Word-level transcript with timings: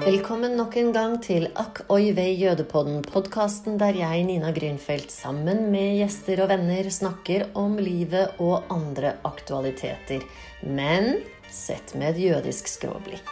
Velkommen 0.00 0.54
nok 0.56 0.76
en 0.80 0.94
gang 0.96 1.14
til 1.20 1.44
Akk 1.60 1.82
oi 1.92 2.14
vei 2.16 2.30
jødepodden, 2.40 3.02
podkasten 3.04 3.76
der 3.80 3.98
jeg, 3.98 4.22
Nina 4.24 4.48
Grünfeldt, 4.56 5.12
sammen 5.12 5.66
med 5.68 5.98
gjester 5.98 6.40
og 6.40 6.48
venner 6.54 6.88
snakker 6.88 7.44
om 7.60 7.76
livet 7.76 8.40
og 8.40 8.70
andre 8.72 9.18
aktualiteter. 9.28 10.24
Men 10.64 11.18
sett 11.52 11.92
med 12.00 12.14
et 12.14 12.22
jødisk 12.30 12.70
skråblikk. 12.72 13.28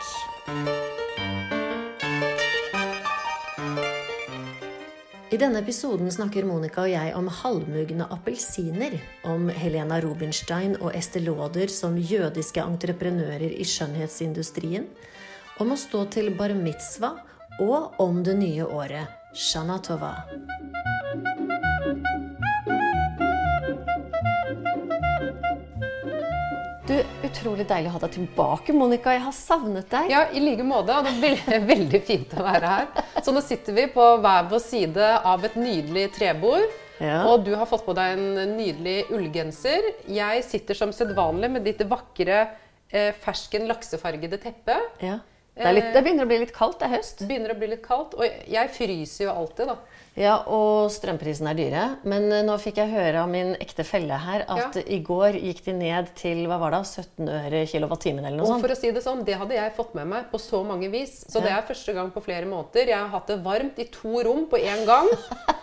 I 5.33 5.41
denne 5.41 5.61
episoden 5.65 6.13
snakker 6.13 6.45
Monica 6.49 6.85
og 6.85 6.93
jeg 6.93 7.17
om 7.17 7.33
halvmugne 7.33 8.11
appelsiner, 8.13 8.99
om 9.29 9.49
Helena 9.53 10.03
Rubinstein 10.05 10.77
og 10.83 10.93
Esther 10.97 11.25
Lauder 11.25 11.73
som 11.73 11.97
jødiske 11.97 12.61
entreprenører 12.61 13.57
i 13.57 13.65
skjønnhetsindustrien, 13.65 14.87
om 15.59 15.75
å 15.75 15.79
stå 15.79 16.05
til 16.15 16.31
bar 16.39 16.53
mitzvah 16.55 17.19
og 17.59 17.99
om 18.03 18.21
det 18.23 18.37
nye 18.39 18.63
året, 18.63 19.11
Shana 19.35 19.79
Tova. 19.83 20.13
Du, 26.89 26.95
Utrolig 27.27 27.67
deilig 27.69 27.91
å 27.91 27.97
ha 27.97 28.03
deg 28.05 28.13
tilbake, 28.15 28.73
Monica. 28.73 29.13
Jeg 29.13 29.25
har 29.27 29.35
savnet 29.37 29.91
deg. 29.91 30.07
Ja, 30.13 30.23
i 30.31 30.41
like 30.41 30.65
måte. 30.65 30.95
Og 30.95 31.05
det 31.05 31.11
er 31.13 31.25
veldig, 31.25 31.59
veldig 31.73 32.01
fint 32.07 32.37
å 32.39 32.45
være 32.47 32.71
her. 32.73 33.03
Så 33.19 33.35
nå 33.35 33.43
sitter 33.45 33.77
vi 33.77 33.89
på 33.93 34.05
hver 34.23 34.47
vår 34.49 34.63
side 34.63 35.09
av 35.27 35.45
et 35.45 35.59
nydelig 35.59 36.07
trebord. 36.17 36.65
Ja. 37.03 37.25
Og 37.31 37.45
du 37.47 37.53
har 37.59 37.69
fått 37.71 37.85
på 37.87 37.95
deg 37.99 38.17
en 38.17 38.55
nydelig 38.57 39.03
ullgenser. 39.15 39.91
Jeg 40.11 40.47
sitter 40.47 40.79
som 40.79 40.95
sedvanlig 40.95 41.51
med 41.59 41.67
ditt 41.67 41.83
vakre 41.91 42.39
eh, 42.47 43.11
fersken 43.27 43.69
laksefargede 43.69 44.41
teppe. 44.43 44.79
Ja. 45.03 45.19
Det, 45.59 45.67
er 45.67 45.75
litt, 45.75 45.89
det 45.93 46.03
begynner 46.07 46.25
å 46.25 46.31
bli 46.31 46.39
litt 46.45 46.53
kaldt. 46.55 46.79
Det 46.81 46.87
er 46.89 46.93
høst. 46.97 47.23
Begynner 47.27 47.51
å 47.55 47.59
bli 47.59 47.69
litt 47.75 47.83
kaldt. 47.85 48.15
Og 48.15 48.25
jeg 48.49 48.71
fryser 48.77 49.25
jo 49.27 49.33
alltid, 49.35 49.67
da. 49.73 49.77
Ja, 50.19 50.37
Og 50.51 50.89
strømprisene 50.91 51.51
er 51.53 51.59
dyre. 51.59 51.83
Men 52.11 52.27
eh, 52.33 52.43
nå 52.47 52.57
fikk 52.63 52.81
jeg 52.83 52.91
høre 52.91 53.21
av 53.23 53.29
min 53.31 53.53
ekte 53.63 53.85
felle 53.87 54.17
her 54.19 54.47
at 54.51 54.79
Ja. 54.79 54.83
i 54.87 54.99
går 55.07 55.39
gikk 55.39 55.65
de 55.69 55.75
ned 55.79 56.09
til 56.19 56.45
hva 56.51 56.59
var 56.63 56.75
det, 56.75 56.81
17 56.87 57.29
øre 57.29 57.61
kilowattimen 57.71 58.25
eller 58.27 58.39
noe 58.41 58.47
Og 58.47 58.53
sånt. 58.55 58.65
for 58.67 58.75
å 58.75 58.79
si 58.79 58.91
det 58.95 59.03
sånn, 59.05 59.25
det 59.27 59.37
hadde 59.39 59.55
jeg 59.59 59.75
fått 59.77 59.95
med 59.99 60.07
meg 60.11 60.31
på 60.33 60.41
så 60.43 60.65
mange 60.67 60.91
vis. 60.91 61.25
Så 61.31 61.43
det 61.43 61.51
er 61.55 61.63
første 61.67 61.95
gang 61.95 62.11
på 62.15 62.23
flere 62.23 62.47
måter. 62.51 62.87
Jeg 62.87 62.99
har 62.99 63.09
hatt 63.15 63.27
det 63.31 63.39
varmt 63.45 63.79
i 63.79 63.87
to 63.95 64.23
rom 64.27 64.47
på 64.51 64.59
én 64.63 64.87
gang. 64.87 65.07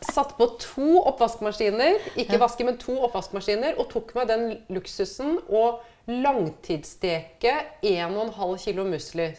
Satt 0.00 0.32
på 0.38 0.46
to 0.62 1.02
oppvaskmaskiner, 1.10 1.98
ikke 2.16 2.38
vaske, 2.40 2.64
men 2.64 2.78
to 2.80 2.94
oppvaskmaskiner, 3.04 3.74
og 3.78 3.90
tok 3.92 4.14
meg 4.16 4.30
den 4.30 4.46
luksusen 4.72 5.36
å 5.52 5.64
langtidssteke 6.08 7.52
1,5 7.84 8.58
kilo 8.64 8.84
musli. 8.88 9.30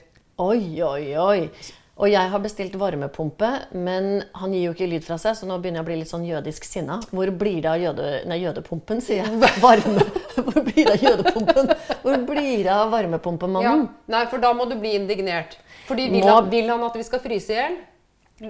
Oi, 0.42 0.82
oi, 0.86 1.06
oi. 1.18 1.40
Og 2.02 2.08
jeg 2.10 2.30
har 2.32 2.42
bestilt 2.42 2.74
varmepumpe, 2.82 3.50
men 3.78 4.24
han 4.40 4.54
gir 4.56 4.64
jo 4.70 4.72
ikke 4.74 4.88
lyd 4.90 5.04
fra 5.06 5.18
seg, 5.22 5.36
så 5.38 5.46
nå 5.46 5.58
begynner 5.62 5.82
jeg 5.82 5.86
å 5.86 5.90
bli 5.90 5.98
litt 6.00 6.10
sånn 6.10 6.24
jødisk 6.26 6.66
sinna. 6.66 6.96
Hvor 7.12 7.30
blir 7.38 7.60
det 7.62 7.70
av 7.70 7.82
jøde... 7.84 8.08
Nei, 8.32 8.40
jødepumpen, 8.42 9.04
sier 9.06 9.22
jeg. 9.28 9.36
Varme. 9.66 10.06
Hvor 10.38 10.64
blir 10.66 10.88
det 10.88 10.96
av 10.96 11.04
jødepumpen? 11.06 11.74
Hvor 12.02 12.24
blir 12.32 12.64
det 12.64 12.72
av 12.74 12.88
Ja. 12.88 12.90
varmepumpemannen? 12.96 13.84
Nei, 14.10 14.24
for 14.32 14.42
da 14.42 14.54
må 14.58 14.66
du 14.72 14.78
bli 14.82 14.96
indignert. 14.98 15.60
Fordi 15.90 16.08
vil, 16.10 16.24
Må- 16.26 16.34
han, 16.40 16.50
vil 16.54 16.70
han 16.74 16.88
at 16.88 16.98
vi 16.98 17.06
skal 17.06 17.22
fryse 17.22 17.54
i 17.54 17.60
hjel? 17.60 17.78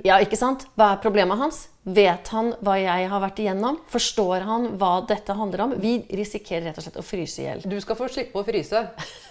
Ja, 0.06 0.22
ikke 0.24 0.40
sant? 0.40 0.64
Hva 0.80 0.94
er 0.94 1.02
problemet 1.04 1.40
hans? 1.40 1.66
Vet 1.84 2.30
han 2.32 2.54
hva 2.64 2.78
jeg 2.80 3.08
har 3.12 3.22
vært 3.24 3.40
igjennom? 3.44 3.80
Forstår 3.92 4.46
han 4.48 4.68
hva 4.80 4.92
dette 5.10 5.36
handler 5.36 5.66
om? 5.66 5.74
Vi 5.82 5.98
risikerer 6.16 6.70
rett 6.70 6.80
og 6.80 6.86
slett 6.86 7.00
å 7.02 7.04
fryse 7.04 7.42
i 7.42 7.48
hjel. 7.48 7.64
Du 7.68 7.76
skal 7.84 7.98
få 8.00 8.08
slippe 8.12 8.40
å 8.40 8.46
fryse. 8.48 8.86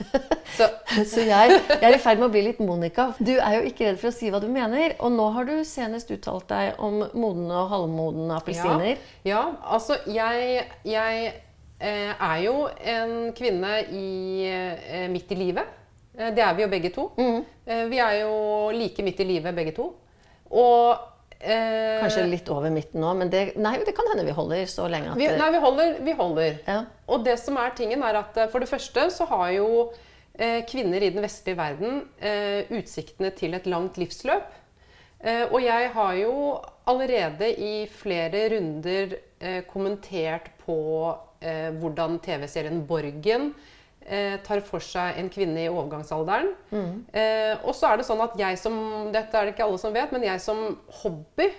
Så 0.58 0.66
Så 1.06 1.24
jeg, 1.24 1.54
jeg 1.70 1.86
er 1.86 1.96
i 1.96 2.00
ferd 2.02 2.20
med 2.20 2.28
å 2.28 2.32
bli 2.34 2.42
litt 2.48 2.60
Monica. 2.60 3.12
Du 3.22 3.32
er 3.38 3.56
jo 3.56 3.62
ikke 3.70 3.86
redd 3.88 4.00
for 4.02 4.10
å 4.10 4.14
si 4.14 4.28
hva 4.32 4.42
du 4.42 4.48
mener. 4.52 4.98
Og 5.00 5.14
nå 5.14 5.30
har 5.36 5.48
du 5.48 5.54
senest 5.64 6.10
uttalt 6.12 6.50
deg 6.50 6.82
om 6.82 7.04
modne 7.14 7.62
og 7.62 7.70
halvmodne 7.72 8.36
appelsiner. 8.40 9.00
Ja, 9.22 9.30
ja 9.30 9.44
altså 9.78 9.96
jeg, 10.10 10.66
jeg 10.84 11.32
eh, 11.78 12.12
er 12.12 12.38
jo 12.44 12.66
en 12.68 13.14
kvinne 13.38 13.78
i, 13.88 14.10
eh, 14.50 15.06
midt 15.12 15.32
i 15.32 15.40
livet. 15.40 15.76
Eh, 16.18 16.34
det 16.34 16.44
er 16.44 16.54
vi 16.58 16.66
jo 16.66 16.70
begge 16.74 16.92
to. 16.94 17.08
Mm. 17.16 17.40
Eh, 17.64 17.84
vi 17.94 18.02
er 18.02 18.20
jo 18.24 18.36
like 18.76 19.06
midt 19.06 19.22
i 19.22 19.28
livet 19.32 19.56
begge 19.56 19.74
to. 19.76 19.92
Og 20.50 20.98
eh, 21.38 22.00
Kanskje 22.02 22.26
litt 22.28 22.48
over 22.52 22.72
midten 22.74 23.02
nå, 23.02 23.14
men 23.18 23.30
det, 23.32 23.44
nei, 23.60 23.76
det 23.86 23.94
kan 23.96 24.08
hende 24.12 24.26
vi 24.26 24.34
holder 24.36 24.66
så 24.70 24.88
lenge 24.90 25.12
at 25.12 25.20
vi, 25.20 25.28
Nei, 25.38 25.50
vi 25.54 25.62
holder. 25.62 25.98
Vi 26.06 26.14
holder. 26.18 26.60
Ja. 26.66 26.78
Og 27.10 27.24
det 27.26 27.38
som 27.42 27.58
er 27.62 27.74
tingen, 27.78 28.02
er 28.06 28.20
at 28.22 28.38
eh, 28.40 28.50
for 28.52 28.62
det 28.62 28.70
første 28.70 29.08
så 29.14 29.28
har 29.30 29.48
jo 29.56 29.68
eh, 30.34 30.60
kvinner 30.68 31.02
i 31.02 31.12
den 31.14 31.22
vestlige 31.24 31.58
verden 31.60 32.02
eh, 32.18 32.66
utsiktene 32.74 33.32
til 33.38 33.54
et 33.58 33.70
langt 33.70 34.00
livsløp. 34.00 34.56
Eh, 35.20 35.44
og 35.50 35.60
jeg 35.62 35.90
har 35.94 36.14
jo 36.16 36.36
allerede 36.90 37.50
i 37.60 37.74
flere 37.92 38.46
runder 38.54 39.18
eh, 39.38 39.60
kommentert 39.68 40.48
på 40.64 40.78
eh, 41.44 41.68
hvordan 41.76 42.18
TV-serien 42.24 42.80
Borgen 42.88 43.52
tar 44.46 44.62
for 44.66 44.82
seg 44.84 45.18
en 45.20 45.30
kvinne 45.32 45.66
i 45.66 45.70
overgangsalderen. 45.70 46.52
Eh, 47.12 47.54
og 47.62 47.74
så 47.76 47.90
er 47.90 48.00
det 48.00 48.08
sånn 48.08 48.22
at 48.24 48.36
jeg 48.40 48.58
som 48.58 48.76
Dette 49.14 49.36
er 49.36 49.48
det 49.48 49.54
ikke 49.54 49.66
alle 49.68 49.80
som 49.82 49.94
vet, 49.94 50.12
men 50.14 50.26
jeg 50.26 50.42
som 50.42 50.64
hobby 51.02 51.50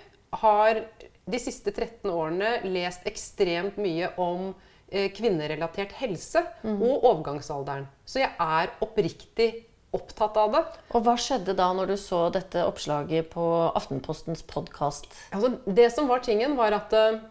har 0.41 0.83
de 1.31 1.39
siste 1.39 1.71
13 1.71 2.09
årene 2.09 2.53
lest 2.65 3.05
ekstremt 3.07 3.77
mye 3.81 4.09
om 4.21 4.51
eh, 4.89 5.11
kvinnerelatert 5.13 5.93
helse 6.01 6.43
og 6.65 7.03
overgangsalderen. 7.03 7.85
Så 8.05 8.23
jeg 8.23 8.31
er 8.35 8.73
oppriktig 8.83 9.51
opptatt 9.95 10.37
av 10.39 10.53
det. 10.55 10.63
Og 10.95 11.03
hva 11.05 11.17
skjedde 11.19 11.55
da 11.57 11.67
når 11.75 11.91
du 11.91 11.97
så 11.99 12.23
dette 12.33 12.63
oppslaget 12.63 13.29
på 13.33 13.43
Aftenpostens 13.75 14.43
podkast? 14.47 15.11
Altså, 15.35 15.57
det 15.67 15.89
som 15.95 16.07
var 16.11 16.23
tingen, 16.25 16.55
var 16.59 16.75
at 16.77 16.95
eh, 16.95 17.21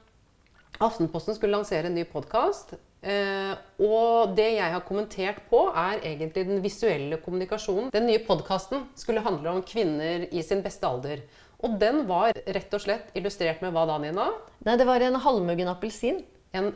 Aftenposten 0.81 1.37
skulle 1.37 1.59
lansere 1.59 1.91
en 1.91 1.97
ny 1.98 2.06
podkast. 2.09 2.77
Eh, 3.00 3.53
og 3.81 4.34
det 4.37 4.49
jeg 4.59 4.72
har 4.75 4.84
kommentert 4.84 5.41
på, 5.49 5.62
er 5.72 6.03
egentlig 6.05 6.44
den 6.49 6.61
visuelle 6.65 7.21
kommunikasjonen. 7.25 7.88
Den 7.94 8.09
nye 8.11 8.21
podkasten 8.27 8.84
skulle 8.99 9.25
handle 9.25 9.56
om 9.56 9.62
kvinner 9.66 10.27
i 10.28 10.44
sin 10.44 10.61
beste 10.65 10.88
alder. 10.88 11.25
Og 11.65 11.78
den 11.81 12.05
var 12.09 12.37
rett 12.37 12.77
og 12.77 12.84
slett 12.84 13.10
illustrert 13.16 13.65
med 13.65 13.72
hva 13.75 13.87
da, 13.89 13.99
Nina? 14.00 14.31
Nei, 14.65 14.77
det 14.81 14.89
var 14.89 15.03
en 15.05 15.19
halvmuggen 15.21 15.69
appelsin. 15.72 16.22
En 16.56 16.72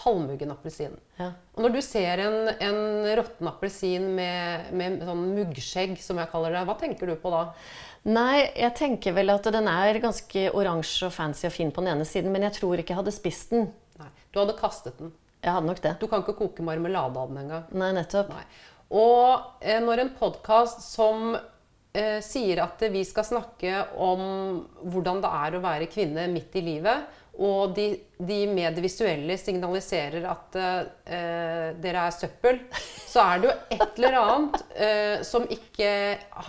halvmuggen 0.00 0.52
appelsin. 0.52 0.96
Ja. 1.18 1.32
Og 1.56 1.64
når 1.64 1.76
du 1.76 1.80
ser 1.84 2.22
en, 2.24 2.50
en 2.52 2.80
råtten 3.18 3.48
appelsin 3.50 4.10
med, 4.16 4.72
med 4.76 5.00
sånn 5.04 5.24
muggskjegg, 5.36 5.96
som 6.00 6.20
jeg 6.20 6.30
kaller 6.32 6.56
det, 6.56 6.66
hva 6.68 6.76
tenker 6.80 7.10
du 7.10 7.16
på 7.20 7.32
da? 7.32 7.46
Nei, 8.08 8.46
jeg 8.56 8.72
tenker 8.78 9.16
vel 9.16 9.32
at 9.34 9.48
den 9.52 9.68
er 9.68 10.00
ganske 10.00 10.46
oransje 10.56 11.10
og 11.10 11.12
fancy 11.12 11.48
og 11.50 11.52
fin 11.52 11.72
på 11.74 11.84
den 11.84 11.92
ene 11.96 12.06
siden, 12.08 12.32
men 12.32 12.46
jeg 12.48 12.56
tror 12.60 12.80
ikke 12.80 12.94
jeg 12.94 13.02
hadde 13.02 13.16
spist 13.16 13.52
den. 13.52 13.68
Nei, 14.00 14.08
du 14.32 14.40
hadde 14.40 14.56
kastet 14.60 14.96
den. 15.00 15.12
Jeg 15.40 15.54
hadde 15.56 15.70
nok 15.70 15.80
det. 15.84 15.94
Du 16.00 16.08
kan 16.10 16.24
ikke 16.24 16.36
koke 16.38 16.64
marmelade 16.66 17.20
av 17.20 17.30
den 17.32 17.44
engang. 17.44 17.70
Nei, 17.80 17.92
nettopp. 17.96 18.32
Nei. 18.34 18.44
Og 19.00 19.62
eh, 19.62 19.80
når 19.82 20.04
en 20.04 20.12
podkast 20.18 20.82
som 20.84 21.32
eh, 21.36 22.18
sier 22.24 22.60
at 22.64 22.82
vi 22.92 23.04
skal 23.06 23.26
snakke 23.28 23.86
om 24.02 24.22
hvordan 24.82 25.22
det 25.24 25.32
er 25.40 25.56
å 25.56 25.64
være 25.64 25.90
kvinne 25.92 26.26
midt 26.32 26.58
i 26.58 26.64
livet, 26.66 27.16
og 27.40 27.72
de, 27.72 27.86
de 28.20 28.40
med 28.50 28.74
det 28.76 28.82
visuelle 28.84 29.36
signaliserer 29.40 30.26
at 30.28 30.56
eh, 30.60 31.70
dere 31.80 32.02
er 32.02 32.12
søppel, 32.12 32.58
så 33.08 33.22
er 33.22 33.40
det 33.40 33.48
jo 33.48 33.54
et 33.78 34.00
eller 34.02 34.18
annet 34.18 34.58
eh, 34.74 35.22
som 35.24 35.46
ikke 35.48 35.90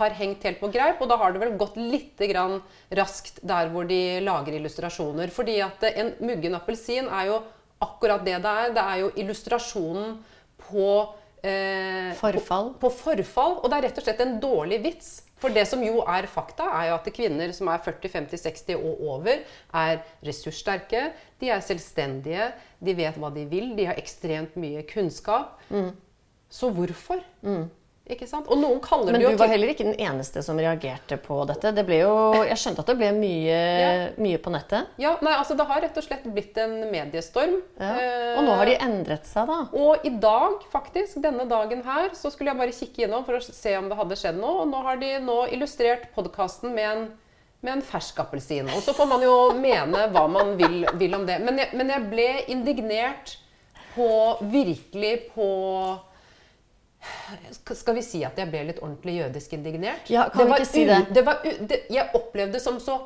har 0.02 0.18
hengt 0.18 0.44
helt 0.44 0.60
på 0.60 0.68
greip. 0.74 1.00
Og 1.00 1.08
da 1.08 1.16
har 1.22 1.32
det 1.32 1.40
vel 1.40 1.56
gått 1.60 1.78
litt 1.80 2.20
grann 2.28 2.58
raskt 2.98 3.40
der 3.40 3.72
hvor 3.72 3.88
de 3.88 4.20
lager 4.26 4.58
illustrasjoner. 4.58 5.32
Fordi 5.32 5.62
at 5.64 5.88
eh, 5.88 5.96
en 6.02 6.12
muggen 6.20 6.58
appelsin 6.60 7.08
er 7.08 7.30
jo 7.30 7.40
akkurat 7.84 8.24
det 8.26 8.38
det 8.44 8.52
er. 8.62 8.72
Det 8.76 8.84
er 8.84 9.02
jo 9.02 9.10
illustrasjonen 9.24 10.16
på 10.68 10.86
eh, 11.42 12.12
Forfall. 12.18 12.72
på 12.80 12.90
forfall. 12.94 13.58
Og 13.60 13.68
det 13.70 13.78
er 13.78 13.86
rett 13.88 14.00
og 14.00 14.06
slett 14.06 14.24
en 14.24 14.38
dårlig 14.42 14.80
vits. 14.84 15.12
For 15.42 15.50
det 15.50 15.64
som 15.66 15.80
jo 15.82 16.04
er 16.06 16.28
fakta, 16.30 16.68
er 16.78 16.92
jo 16.92 16.96
at 17.00 17.08
kvinner 17.16 17.50
som 17.56 17.66
er 17.72 17.80
40-50-60 17.82 18.76
og 18.78 19.00
over, 19.10 19.40
er 19.74 19.96
ressurssterke, 20.22 21.08
de 21.42 21.50
er 21.50 21.64
selvstendige, 21.66 22.44
de 22.78 22.94
vet 22.94 23.18
hva 23.18 23.30
de 23.34 23.42
vil, 23.50 23.72
de 23.74 23.88
har 23.90 23.98
ekstremt 23.98 24.54
mye 24.62 24.84
kunnskap. 24.86 25.58
Så 26.52 26.70
hvorfor? 26.70 27.24
Ikke 28.10 28.26
sant? 28.26 28.48
Og 28.50 28.58
noen 28.58 28.80
kaller 28.82 29.14
Men 29.14 29.20
det 29.22 29.28
jo 29.28 29.30
du 29.36 29.38
var 29.38 29.50
heller 29.52 29.70
ikke 29.70 29.84
den 29.86 29.94
eneste 30.02 30.42
som 30.42 30.58
reagerte 30.58 31.14
på 31.22 31.36
dette. 31.46 31.70
Det 31.76 31.84
ble 31.86 32.00
jo, 32.00 32.10
jeg 32.48 32.58
skjønte 32.58 32.82
at 32.82 32.90
det 32.90 32.96
ble 32.98 33.10
mye, 33.14 33.60
mye 34.18 34.40
på 34.42 34.50
nettet. 34.50 34.90
Ja, 35.00 35.12
nei, 35.22 35.36
altså 35.38 35.54
Det 35.56 35.66
har 35.70 35.84
rett 35.84 36.00
og 36.00 36.06
slett 36.08 36.26
blitt 36.34 36.58
en 36.58 36.74
mediestorm. 36.90 37.54
Ja. 37.78 37.92
Eh, 38.02 38.34
Og 38.40 38.42
nå 38.48 38.56
har 38.58 38.66
de 38.66 38.74
endret 38.88 39.30
seg, 39.30 39.46
da. 39.46 39.60
Og 39.78 40.02
i 40.08 40.10
dag, 40.18 40.58
faktisk, 40.74 41.20
denne 41.22 41.46
dagen 41.48 41.84
her, 41.86 42.10
så 42.18 42.32
skulle 42.34 42.50
jeg 42.50 42.58
bare 42.64 42.74
kikke 42.74 43.06
innom 43.06 43.24
for 43.28 43.38
å 43.38 43.44
se 43.46 43.76
om 43.78 43.86
det 43.92 44.00
hadde 44.02 44.18
skjedd 44.18 44.42
noe. 44.42 44.64
Og 44.66 44.72
nå 44.74 44.82
har 44.82 44.98
de 44.98 45.12
nå 45.22 45.38
illustrert 45.54 46.10
podkasten 46.18 46.74
med 46.74 46.90
en, 46.90 47.06
med 47.62 47.76
en 47.78 47.86
fersk 47.86 48.18
appelsin. 48.26 48.66
Og 48.74 48.82
så 48.82 48.98
får 48.98 49.12
man 49.14 49.22
jo 49.22 49.36
mene 49.62 50.08
hva 50.10 50.26
man 50.26 50.56
vil, 50.58 50.80
vil 50.98 51.14
om 51.20 51.28
det. 51.30 51.38
Men 51.46 51.62
jeg, 51.62 51.70
men 51.78 51.94
jeg 51.94 52.10
ble 52.10 52.28
indignert 52.50 53.38
på 53.94 54.10
Virkelig 54.50 55.28
på 55.36 55.46
Skal 57.74 57.94
vi 57.98 58.02
si 58.06 58.22
at 58.24 58.38
jeg 58.38 58.50
ble 58.50 58.64
litt 58.70 58.82
ordentlig 58.82 59.18
jødisk 59.20 59.52
indignert? 59.56 60.10
Ja, 60.12 60.28
kan 60.32 60.46
vi 60.46 60.58
ikke 60.58 60.68
si 60.68 60.84
det? 60.88 61.00
det, 61.14 61.24
var 61.26 61.42
det 61.42 61.82
jeg 61.90 62.10
opplevde 62.14 62.58
det 62.58 62.62
som 62.64 62.78
så, 62.82 62.98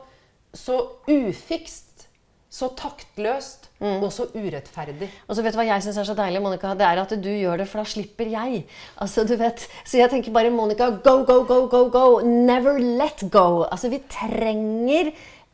så 0.54 0.80
ufikst, 1.08 2.08
så 2.50 2.72
taktløst 2.76 3.66
Mm. 3.76 3.98
og 4.00 4.08
så 4.08 4.24
urettferdig. 4.32 5.10
Og 5.28 5.36
så 5.36 5.42
vet 5.44 5.52
du 5.52 5.58
hva 5.60 5.66
jeg 5.68 5.82
syns 5.84 5.98
er 6.00 6.06
så 6.08 6.14
deilig, 6.16 6.40
Monica? 6.40 6.70
Det 6.72 6.86
er 6.86 7.00
at 7.02 7.10
du 7.20 7.28
gjør 7.28 7.58
det, 7.60 7.66
for 7.68 7.82
da 7.82 7.90
slipper 7.90 8.30
jeg. 8.32 8.62
Altså, 9.04 9.26
du 9.28 9.34
vet, 9.36 9.66
Så 9.84 9.98
jeg 9.98 10.08
tenker 10.08 10.32
bare 10.32 10.48
Monica, 10.50 10.88
go, 11.04 11.24
go, 11.28 11.42
go, 11.44 11.66
go, 11.68 11.82
go. 11.92 12.20
Never 12.24 12.78
let 12.80 13.26
go. 13.30 13.64
Altså, 13.64 13.90
vi 13.92 14.00
trenger 14.08 15.12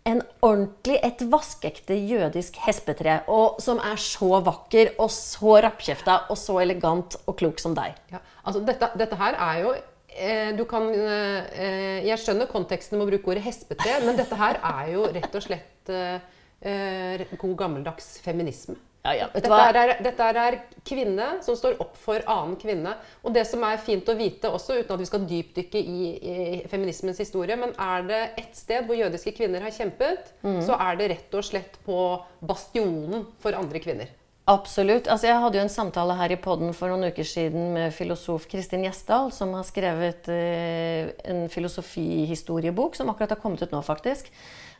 en 0.08 0.20
ordentlig, 0.42 0.98
et 1.04 1.22
vaskeekte 1.30 1.94
jødisk 1.94 2.58
hespetre. 2.64 3.20
Og, 3.30 3.60
som 3.62 3.80
er 3.82 4.00
så 4.00 4.40
vakker 4.44 4.94
og 5.02 5.10
så 5.14 5.58
rappkjefta 5.66 6.18
og 6.32 6.38
så 6.40 6.58
elegant 6.64 7.16
og 7.26 7.38
klok 7.38 7.62
som 7.62 7.76
deg. 7.78 7.96
Ja, 8.12 8.22
altså 8.42 8.64
dette, 8.66 8.90
dette 8.98 9.18
her 9.20 9.38
er 9.38 9.62
jo 9.62 9.74
eh, 9.76 10.52
du 10.58 10.64
kan, 10.68 10.88
eh, 10.92 12.02
Jeg 12.08 12.18
skjønner 12.22 12.50
konteksten 12.50 12.98
med 12.98 13.06
å 13.06 13.10
bruke 13.12 13.34
ordet 13.34 13.46
hespetre, 13.46 14.00
men 14.06 14.18
dette 14.18 14.38
her 14.38 14.58
er 14.58 14.94
jo 14.96 15.06
rett 15.14 15.38
og 15.38 15.46
slett 15.46 15.92
eh, 15.94 17.28
god 17.38 17.54
gammeldags 17.58 18.16
feminisme. 18.24 18.78
Ja, 19.02 19.12
ja, 19.18 19.26
Dette 19.34 19.50
er, 19.50 19.96
dette 20.04 20.26
er 20.30 20.56
kvinne 20.86 21.24
som 21.42 21.56
står 21.58 21.74
opp 21.82 21.96
for 21.98 22.22
annen 22.30 22.54
kvinne. 22.60 22.92
Og 23.26 23.34
det 23.34 23.42
som 23.50 23.64
er 23.66 23.80
fint 23.82 24.06
å 24.06 24.14
vite 24.14 24.46
også, 24.54 24.76
uten 24.78 24.94
at 24.94 25.02
vi 25.02 25.08
skal 25.08 25.24
dypdykke 25.26 25.80
i, 25.82 26.04
i 26.22 26.36
feminismens 26.70 27.18
historie, 27.18 27.56
men 27.58 27.74
er 27.82 28.06
det 28.06 28.20
ett 28.38 28.54
sted 28.54 28.86
hvor 28.86 28.94
jødiske 29.00 29.34
kvinner 29.40 29.64
har 29.66 29.74
kjempet, 29.74 30.30
Mm. 30.46 30.60
så 30.62 30.74
er 30.78 30.96
det 30.98 31.10
rett 31.16 31.34
og 31.38 31.44
slett 31.46 31.76
på 31.86 31.98
bastionen 32.46 33.26
for 33.42 33.54
andre 33.58 33.78
kvinner. 33.82 34.08
Absolutt. 34.52 35.06
Altså, 35.08 35.28
jeg 35.30 35.40
hadde 35.40 35.56
jo 35.56 35.64
en 35.64 35.72
samtale 35.72 36.16
her 36.18 36.32
i 36.34 36.40
podden 36.40 36.74
for 36.76 36.92
noen 36.92 37.08
uker 37.12 37.24
siden 37.26 37.70
med 37.72 37.94
filosof 37.96 38.44
Kristin 38.50 38.84
Gjesdal, 38.84 39.30
som 39.32 39.54
har 39.56 39.64
skrevet 39.64 40.28
eh, 40.32 41.12
en 41.30 41.46
filosofihistoriebok 41.52 42.98
som 42.98 43.08
akkurat 43.12 43.32
har 43.32 43.40
kommet 43.40 43.62
ut 43.62 43.72
nå, 43.72 43.80
faktisk. 43.86 44.28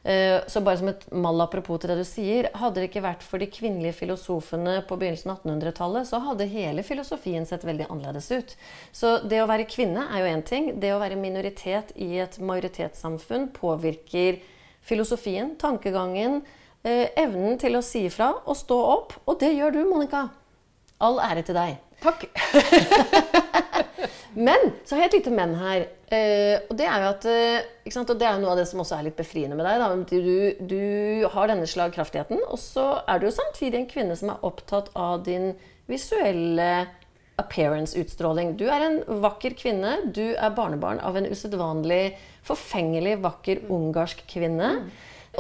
Eh, 0.05 0.43
så 0.51 0.61
bare 0.61 0.81
som 0.81 0.91
et 0.91 1.07
mal 1.15 1.41
apropos 1.41 1.81
til 1.81 1.93
det 1.93 2.01
du 2.03 2.05
sier, 2.05 2.51
hadde 2.59 2.83
det 2.83 2.91
ikke 2.91 3.05
vært 3.07 3.25
for 3.25 3.41
de 3.41 3.49
kvinnelige 3.49 3.97
filosofene 4.03 4.81
på 4.89 4.99
begynnelsen 5.01 5.33
av 5.33 5.45
1800-tallet, 5.47 6.09
så 6.11 6.21
hadde 6.27 6.51
hele 6.53 6.85
filosofien 6.85 7.47
sett 7.49 7.65
veldig 7.65 7.87
annerledes 7.89 8.33
ut. 8.35 8.57
Så 8.93 9.21
det 9.25 9.41
å 9.41 9.49
være 9.51 9.71
kvinne 9.71 10.09
er 10.11 10.25
jo 10.25 10.33
én 10.35 10.43
ting. 10.49 10.73
Det 10.83 10.93
å 10.93 11.01
være 11.01 11.21
minoritet 11.21 11.95
i 11.97 12.17
et 12.21 12.41
majoritetssamfunn 12.43 13.53
påvirker 13.57 14.43
filosofien, 14.83 15.55
tankegangen, 15.63 16.43
evnen 16.83 17.59
til 17.63 17.79
å 17.79 17.85
si 17.85 18.07
ifra 18.09 18.33
og 18.43 18.57
stå 18.59 18.79
opp. 18.97 19.17
Og 19.27 19.39
det 19.41 19.53
gjør 19.55 19.77
du, 19.77 19.83
Monica. 19.87 20.27
All 21.03 21.21
ære 21.23 21.45
til 21.47 21.59
deg. 21.59 21.79
Takk! 22.03 22.27
Men 24.35 24.71
så 24.85 24.97
har 24.97 25.05
jeg 25.05 25.11
et 25.11 25.17
lite 25.21 25.33
men 25.35 25.53
her. 25.61 25.85
Eh, 26.09 26.63
og 26.71 26.77
det 26.79 26.87
er 26.89 27.03
jo 27.05 27.11
at 27.11 27.27
eh? 27.29 27.67
Og 28.01 28.15
det 28.17 28.27
er 28.27 28.39
noe 28.41 28.55
av 28.55 28.61
det 28.61 28.65
som 28.71 28.81
også 28.81 28.97
er 28.97 29.07
litt 29.09 29.19
befriende 29.19 29.59
med 29.59 29.67
deg. 29.69 29.83
Da. 29.83 29.91
Du, 30.09 30.65
du 30.73 31.27
har 31.35 31.51
denne 31.51 31.69
slagkraftigheten, 31.69 32.41
og 32.49 32.59
så 32.61 32.87
er 33.11 33.21
du 33.21 33.29
samtidig 33.33 33.83
en 33.83 33.91
kvinne 33.91 34.17
som 34.17 34.33
er 34.33 34.47
opptatt 34.49 34.89
av 34.97 35.27
din 35.27 35.53
visuelle 35.91 36.87
appearance-utstråling. 37.41 38.55
Du 38.61 38.67
er 38.73 38.87
en 38.87 38.99
vakker 39.25 39.57
kvinne. 39.59 39.99
Du 40.17 40.25
er 40.33 40.57
barnebarn 40.57 41.03
av 41.05 41.19
en 41.19 41.29
usedvanlig 41.29 42.15
forfengelig 42.47 43.19
vakker 43.25 43.67
ungarsk 43.73 44.25
kvinne. 44.31 44.75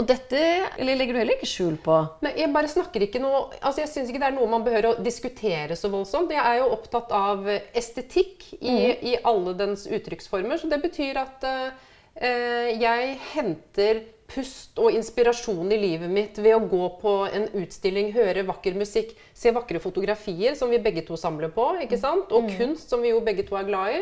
Og 0.01 0.07
dette 0.09 0.41
eller 0.81 0.97
legger 0.97 1.13
du 1.13 1.21
heller 1.21 1.37
ikke 1.37 1.51
skjul 1.51 1.75
på. 1.85 1.99
Nei, 2.25 2.33
jeg 2.41 2.53
bare 2.55 2.71
snakker 2.71 3.05
ikke 3.05 3.21
noe 3.21 3.43
altså 3.59 3.83
Jeg 3.83 3.91
syns 3.93 4.09
ikke 4.09 4.23
det 4.23 4.31
er 4.31 4.37
noe 4.39 4.49
man 4.49 4.65
behøver 4.65 4.89
å 4.89 4.95
diskutere 5.05 5.77
så 5.77 5.91
voldsomt. 5.93 6.33
Jeg 6.33 6.41
er 6.41 6.63
jo 6.63 6.71
opptatt 6.73 7.13
av 7.13 7.45
estetikk 7.51 8.47
i, 8.57 8.77
i 9.13 9.19
alle 9.29 9.53
dens 9.59 9.85
uttrykksformer. 9.85 10.63
Så 10.63 10.71
det 10.73 10.81
betyr 10.81 11.21
at 11.21 11.45
uh, 11.45 11.69
jeg 12.73 13.15
henter 13.35 14.03
pust 14.33 14.81
og 14.81 14.97
inspirasjon 14.97 15.75
i 15.77 15.81
livet 15.83 16.09
mitt 16.09 16.39
ved 16.41 16.57
å 16.57 16.65
gå 16.65 16.87
på 17.03 17.15
en 17.29 17.51
utstilling, 17.61 18.15
høre 18.17 18.47
vakker 18.49 18.79
musikk, 18.81 19.13
se 19.37 19.53
vakre 19.53 19.83
fotografier 19.83 20.57
som 20.57 20.73
vi 20.73 20.81
begge 20.81 21.05
to 21.05 21.19
samler 21.21 21.53
på, 21.53 21.67
ikke 21.85 22.01
sant? 22.01 22.33
og 22.33 22.49
kunst 22.57 22.89
som 22.89 23.05
vi 23.05 23.13
jo 23.13 23.21
begge 23.25 23.45
to 23.45 23.59
er 23.61 23.69
glad 23.69 23.99
i. 23.99 24.01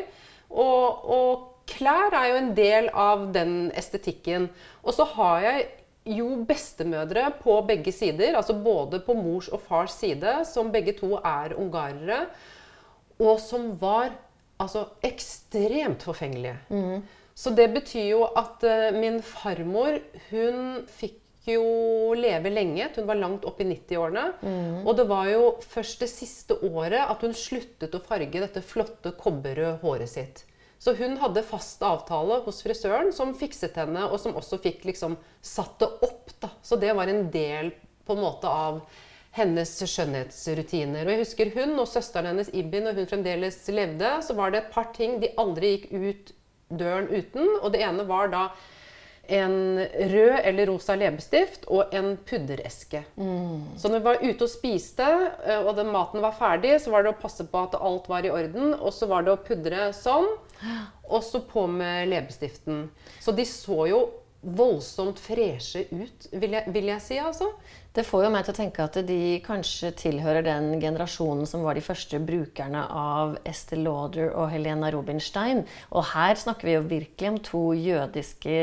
Og, 0.51 1.11
og 1.11 1.67
klær 1.71 2.15
er 2.15 2.31
jo 2.31 2.39
en 2.41 2.55
del 2.55 2.89
av 2.95 3.27
den 3.35 3.55
estetikken. 3.79 4.49
Og 4.87 4.95
så 4.95 5.07
har 5.17 5.45
jeg 5.47 5.69
jo 6.09 6.45
bestemødre 6.49 7.27
på 7.43 7.59
begge 7.69 7.93
sider, 7.93 8.37
altså 8.37 8.57
både 8.57 9.03
på 9.05 9.15
mors 9.15 9.49
og 9.53 9.61
fars 9.69 9.99
side, 10.01 10.41
som 10.49 10.73
begge 10.73 10.95
to 10.99 11.15
er 11.19 11.55
ungarere, 11.61 12.27
og 13.21 13.41
som 13.41 13.73
var 13.81 14.15
altså 14.61 14.87
ekstremt 15.05 16.03
forfengelige. 16.03 16.57
Så 17.35 17.51
det 17.57 17.71
betyr 17.73 18.11
jo 18.11 18.25
at 18.37 18.65
uh, 18.65 18.97
min 18.97 19.23
farmor, 19.25 20.01
hun 20.31 20.83
fikk 20.89 21.19
jo 21.49 22.13
leve 22.15 22.51
lenge. 22.53 22.91
Hun 22.97 23.07
var 23.09 23.17
langt 23.17 23.47
opp 23.49 23.61
i 23.63 23.69
90-årene. 23.71 24.25
Og 24.85 24.97
det 24.99 25.07
var 25.09 25.29
jo 25.31 25.55
først 25.65 26.05
det 26.05 26.11
siste 26.13 26.59
året 26.69 27.01
at 27.01 27.25
hun 27.25 27.33
sluttet 27.37 27.97
å 27.97 28.03
farge 28.05 28.43
dette 28.43 28.61
flotte 28.61 29.15
kobberrøde 29.17 29.79
håret 29.81 30.13
sitt. 30.13 30.45
Så 30.81 30.95
hun 30.97 31.19
hadde 31.21 31.43
fast 31.45 31.83
avtale 31.85 32.41
hos 32.47 32.63
frisøren, 32.65 33.13
som 33.13 33.35
fikset 33.37 33.77
henne, 33.77 34.07
og 34.09 34.17
som 34.23 34.37
også 34.39 34.57
fikk 34.65 34.87
liksom 34.89 35.19
satt 35.45 35.77
det 35.83 35.91
opp. 36.07 36.33
da. 36.41 36.49
Så 36.65 36.79
det 36.81 36.95
var 36.97 37.11
en 37.13 37.27
del 37.31 37.75
på 38.09 38.17
en 38.17 38.25
måte 38.25 38.49
av 38.49 38.81
hennes 39.37 39.75
skjønnhetsrutiner. 39.77 41.05
Og 41.05 41.13
jeg 41.13 41.23
husker 41.23 41.53
hun 41.55 41.77
og 41.79 41.89
søsteren 41.91 42.33
hennes 42.33 42.49
Ibi, 42.57 42.81
når 42.83 42.97
hun 42.97 43.11
fremdeles 43.13 43.61
levde, 43.71 44.17
så 44.25 44.35
var 44.39 44.51
det 44.51 44.63
et 44.63 44.73
par 44.73 44.89
ting 44.97 45.21
de 45.21 45.35
aldri 45.39 45.75
gikk 45.77 45.93
ut 45.93 46.33
døren 46.81 47.11
uten. 47.13 47.59
Og 47.61 47.71
det 47.75 47.85
ene 47.85 48.09
var 48.09 48.33
da 48.33 48.47
en 49.31 49.79
rød 50.11 50.37
eller 50.43 50.67
rosa 50.71 50.97
leppestift 50.99 51.69
og 51.71 51.95
en 51.95 52.17
puddereske. 52.27 53.05
Så 53.79 53.89
når 53.89 54.01
vi 54.01 54.09
var 54.09 54.25
ute 54.25 54.47
og 54.47 54.51
spiste, 54.51 55.07
eh, 55.47 55.61
og 55.63 55.77
den 55.79 55.93
maten 55.95 56.23
var 56.25 56.35
ferdig, 56.37 56.75
så 56.83 56.91
var 56.93 57.07
det 57.07 57.15
å 57.15 57.21
passe 57.21 57.47
på 57.47 57.63
at 57.63 57.79
alt 57.79 58.09
var 58.11 58.27
i 58.27 58.33
orden. 58.35 58.75
Og 58.75 58.91
så 58.97 59.07
var 59.11 59.27
det 59.27 59.35
å 59.37 59.43
pudre 59.43 59.91
sånn, 59.97 60.27
og 61.09 61.23
så 61.27 61.43
på 61.47 61.67
med 61.71 62.11
leppestiften. 62.11 62.89
Så 63.23 63.35
de 63.37 63.47
så 63.49 63.87
jo 63.91 64.03
voldsomt 64.41 65.21
freshe 65.21 65.85
ut, 65.93 66.27
vil 66.33 66.57
jeg, 66.57 66.73
vil 66.73 66.89
jeg 66.89 67.05
si, 67.05 67.19
altså. 67.21 67.51
Det 67.91 68.05
får 68.07 68.23
jo 68.23 68.29
meg 68.31 68.45
til 68.47 68.53
å 68.55 68.57
tenke 68.61 68.85
at 68.85 68.97
de 69.03 69.17
kanskje 69.43 69.89
tilhører 69.99 70.45
den 70.47 70.69
generasjonen 70.79 71.49
som 71.51 71.65
var 71.67 71.75
de 71.75 71.83
første 71.83 72.21
brukerne 72.23 72.85
av 72.87 73.33
Estée 73.51 73.81
Lauder 73.83 74.29
og 74.39 74.47
Helena 74.53 74.93
Rubinstein. 74.95 75.65
Og 75.91 76.05
her 76.13 76.39
snakker 76.39 76.69
vi 76.69 76.77
jo 76.77 76.85
virkelig 76.87 77.33
om 77.33 77.41
to 77.49 77.63
jødiske 77.75 78.55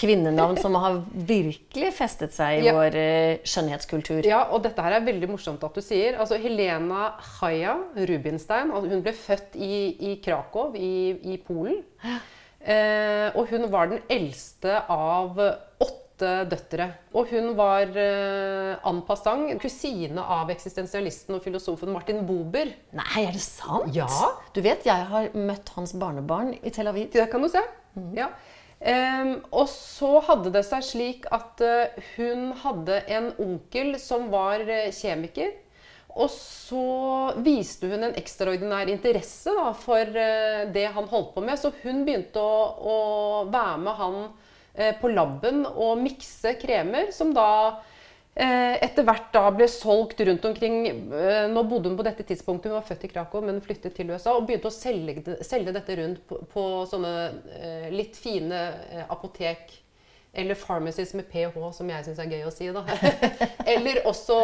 kvinnenavn 0.00 0.56
som 0.62 0.78
har 0.80 1.02
virkelig 1.12 1.92
festet 1.98 2.32
seg 2.32 2.62
i 2.62 2.70
Ja. 2.70 2.72
vår 2.78 2.96
eh, 2.96 3.44
skjønnhetskultur. 3.44 4.24
Ja, 4.24 4.46
og 4.48 4.64
dette 4.64 4.80
her 4.88 4.96
er 5.02 5.04
veldig 5.04 5.28
morsomt 5.34 5.62
at 5.68 5.76
du 5.76 5.84
sier. 5.84 6.16
Altså, 6.16 6.40
Helena 6.40 7.10
Haya 7.36 7.76
Rubinstein 7.92 8.72
hun 8.72 9.04
ble 9.04 9.12
født 9.12 9.60
i, 9.60 9.92
i 10.00 10.16
Krakow 10.24 10.72
i, 10.80 11.12
i 11.28 11.36
Polen. 11.44 11.84
Eh, 12.66 13.28
og 13.36 13.52
hun 13.52 13.68
var 13.70 13.92
den 13.92 14.00
eldste 14.10 14.80
av 14.88 15.36
åtte 16.16 16.48
døtre. 16.48 16.88
Og 17.14 17.28
hun 17.30 17.54
var 17.56 17.90
uh, 17.92 18.88
en 18.88 19.02
passant 19.06 19.50
kusine 19.60 20.20
av 20.20 20.50
eksistensialisten 20.50 21.36
og 21.36 21.44
filosofen 21.44 21.92
Martin 21.92 22.24
Bober. 22.26 22.72
Nei, 22.96 23.24
er 23.26 23.32
det 23.32 23.44
sant? 23.44 23.92
Ja. 23.94 24.08
Du 24.54 24.62
vet, 24.64 24.86
jeg 24.86 25.08
har 25.10 25.28
møtt 25.36 25.68
hans 25.76 25.92
barnebarn 25.94 26.54
i 26.62 26.70
Tel 26.72 26.88
Aviv. 26.88 27.10
Det 27.12 27.28
kan 27.30 27.42
du 27.42 27.50
se. 27.52 27.62
Ja. 28.16 28.30
Um, 28.76 29.38
og 29.56 29.68
så 29.72 30.18
hadde 30.26 30.50
det 30.52 30.66
seg 30.66 30.82
slik 30.84 31.28
at 31.32 31.62
uh, 31.64 31.94
hun 32.16 32.50
hadde 32.60 32.98
en 33.08 33.30
onkel 33.40 33.96
som 34.00 34.28
var 34.32 34.64
uh, 34.64 34.90
kjemiker. 34.92 35.54
Og 36.16 36.30
så 36.32 36.82
viste 37.44 37.90
hun 37.90 38.06
en 38.06 38.16
ekstraordinær 38.16 38.88
interesse 38.88 39.52
da, 39.52 39.74
for 39.76 40.00
det 40.72 40.84
han 40.94 41.08
holdt 41.10 41.34
på 41.34 41.42
med. 41.44 41.60
Så 41.60 41.74
hun 41.82 42.06
begynte 42.06 42.40
å, 42.40 42.54
å 42.80 42.96
være 43.52 43.82
med 43.82 43.98
han 43.98 44.16
på 45.00 45.08
laben 45.12 45.64
og 45.70 46.00
mikse 46.02 46.52
kremer, 46.60 47.12
som 47.14 47.30
da 47.36 47.46
eh, 48.36 48.76
etter 48.84 49.06
hvert 49.06 49.30
da 49.34 49.46
ble 49.54 49.68
solgt 49.70 50.20
rundt 50.28 50.44
omkring. 50.48 50.76
Eh, 50.86 51.46
Nå 51.52 51.64
bodde 51.68 51.90
hun 51.90 51.98
på 51.98 52.06
dette 52.06 52.26
tidspunktet, 52.28 52.70
hun 52.70 52.78
var 52.78 52.86
født 52.88 53.08
i 53.08 53.10
Krakow, 53.12 53.44
men 53.44 53.62
flyttet 53.64 53.96
til 53.96 54.12
USA. 54.12 54.36
Og 54.36 54.46
begynte 54.48 54.70
å 54.70 54.74
selge, 54.74 55.38
selge 55.46 55.74
dette 55.76 55.98
rundt 56.00 56.22
på, 56.28 56.42
på 56.52 56.68
sånne 56.90 57.16
eh, 57.56 57.90
litt 57.94 58.18
fine 58.20 58.62
eh, 58.92 59.04
apotek. 59.08 59.80
Eller 60.36 60.58
pharmacies 60.60 61.14
med 61.16 61.30
ph, 61.30 61.54
som 61.72 61.88
jeg 61.88 62.04
syns 62.04 62.18
er 62.20 62.34
gøy 62.34 62.42
å 62.44 62.52
si. 62.52 62.66
da. 62.68 62.82
Eller 63.72 64.02
også 64.04 64.36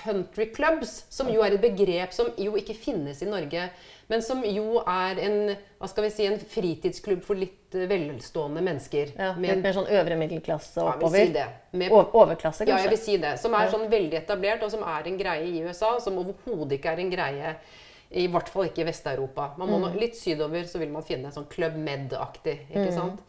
country 0.00 0.48
clubs, 0.50 1.04
som 1.14 1.30
jo 1.30 1.44
er 1.44 1.54
et 1.54 1.62
begrep 1.62 2.10
som 2.16 2.32
jo 2.42 2.56
ikke 2.58 2.74
finnes 2.74 3.22
i 3.22 3.28
Norge. 3.30 3.68
Men 4.08 4.22
som 4.24 4.40
jo 4.46 4.80
er 4.80 5.18
en, 5.20 5.34
hva 5.76 5.88
skal 5.90 6.06
vi 6.06 6.10
si, 6.14 6.24
en 6.24 6.38
fritidsklubb 6.40 7.20
for 7.26 7.36
litt 7.36 7.76
eh, 7.76 7.84
velstående 7.90 8.62
mennesker. 8.64 9.10
Ja, 9.18 9.34
med 9.36 9.52
litt 9.52 9.66
mer 9.66 9.76
sånn 9.76 9.90
øvre 9.98 10.16
middelklasse 10.16 10.80
ja, 10.80 10.94
og 10.94 11.04
jeg 11.04 11.12
vil 11.12 11.28
si 11.28 11.34
det. 11.36 11.48
Med, 11.76 11.92
overklasse, 11.92 12.64
kanskje? 12.64 12.72
ja, 12.72 12.78
jeg 12.86 12.94
vil 12.94 13.02
si 13.02 13.18
det. 13.20 13.34
Som 13.42 13.56
er 13.58 13.68
sånn 13.72 13.84
veldig 13.92 14.16
etablert, 14.22 14.64
og 14.64 14.72
som 14.72 14.86
er 14.88 15.10
en 15.10 15.20
greie 15.20 15.50
i 15.50 15.60
USA, 15.66 15.98
som 16.00 16.16
overhodet 16.22 16.78
ikke 16.78 16.96
er 16.96 17.04
en 17.04 17.12
greie 17.12 17.52
I 18.08 18.24
hvert 18.32 18.48
fall 18.48 18.70
ikke 18.70 18.80
i 18.80 18.88
Vest-Europa. 18.88 19.50
Man 19.60 19.68
må 19.68 19.82
nå 19.82 19.92
Litt 20.00 20.16
sydover 20.16 20.64
så 20.64 20.80
vil 20.80 20.88
man 20.94 21.04
finne 21.04 21.28
en 21.28 21.34
sånn 21.34 21.50
Club 21.52 21.76
Med-aktig. 21.76 22.62
ikke 22.72 22.94
sant? 22.96 23.20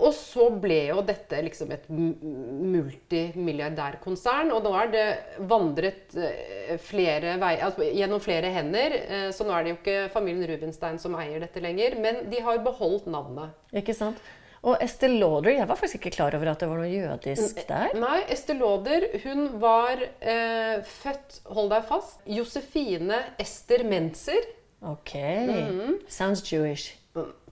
Og 0.00 0.12
så 0.16 0.46
ble 0.62 0.78
jo 0.88 1.02
dette 1.06 1.42
liksom 1.44 1.70
et 1.74 1.84
multimilliardærkonsern. 1.92 4.50
Og 4.56 4.60
nå 4.64 4.72
er 4.80 4.88
det 4.92 5.04
vandret 5.50 6.14
eh, 6.18 6.76
flere 6.82 7.36
vei, 7.42 7.54
altså, 7.62 7.82
gjennom 7.86 8.20
flere 8.24 8.48
hender. 8.54 8.90
eh, 9.06 9.28
Så 9.34 9.44
nå 9.46 9.52
er 9.56 9.62
det 9.66 9.70
jo 9.74 9.78
ikke 9.80 9.98
familien 10.14 10.48
Rubinstein 10.50 10.98
som 11.02 11.12
eier 11.20 11.40
dette 11.44 11.60
lenger. 11.62 11.90
Men 12.02 12.14
de 12.32 12.38
har 12.44 12.56
beholdt 12.64 13.06
navnet. 13.12 13.48
Ikke 13.72 13.94
sant? 13.96 14.18
Og 14.62 14.76
Esther 14.84 15.10
Lauder, 15.10 15.50
jeg 15.56 15.66
var 15.66 15.74
faktisk 15.74 15.96
ikke 15.98 16.12
klar 16.20 16.34
over 16.38 16.52
at 16.52 16.60
det 16.62 16.68
var 16.70 16.78
noe 16.78 16.92
jødisk 16.92 17.64
der. 17.66 17.96
Nei, 17.98 18.20
Esther 18.30 18.54
Lauder 18.60 19.08
hun 19.24 19.40
var 19.62 19.96
eh, 20.20 20.76
født, 20.86 21.40
hold 21.50 21.72
deg 21.74 21.82
fast, 21.88 22.20
Josefine 22.30 23.18
Ester 23.42 23.82
Menzer. 23.90 24.38
Ok. 24.86 25.16
Mm. 25.18 25.98
Sounds 26.10 26.42
Jewish. 26.46 26.92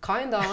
Kinda. 0.02 0.40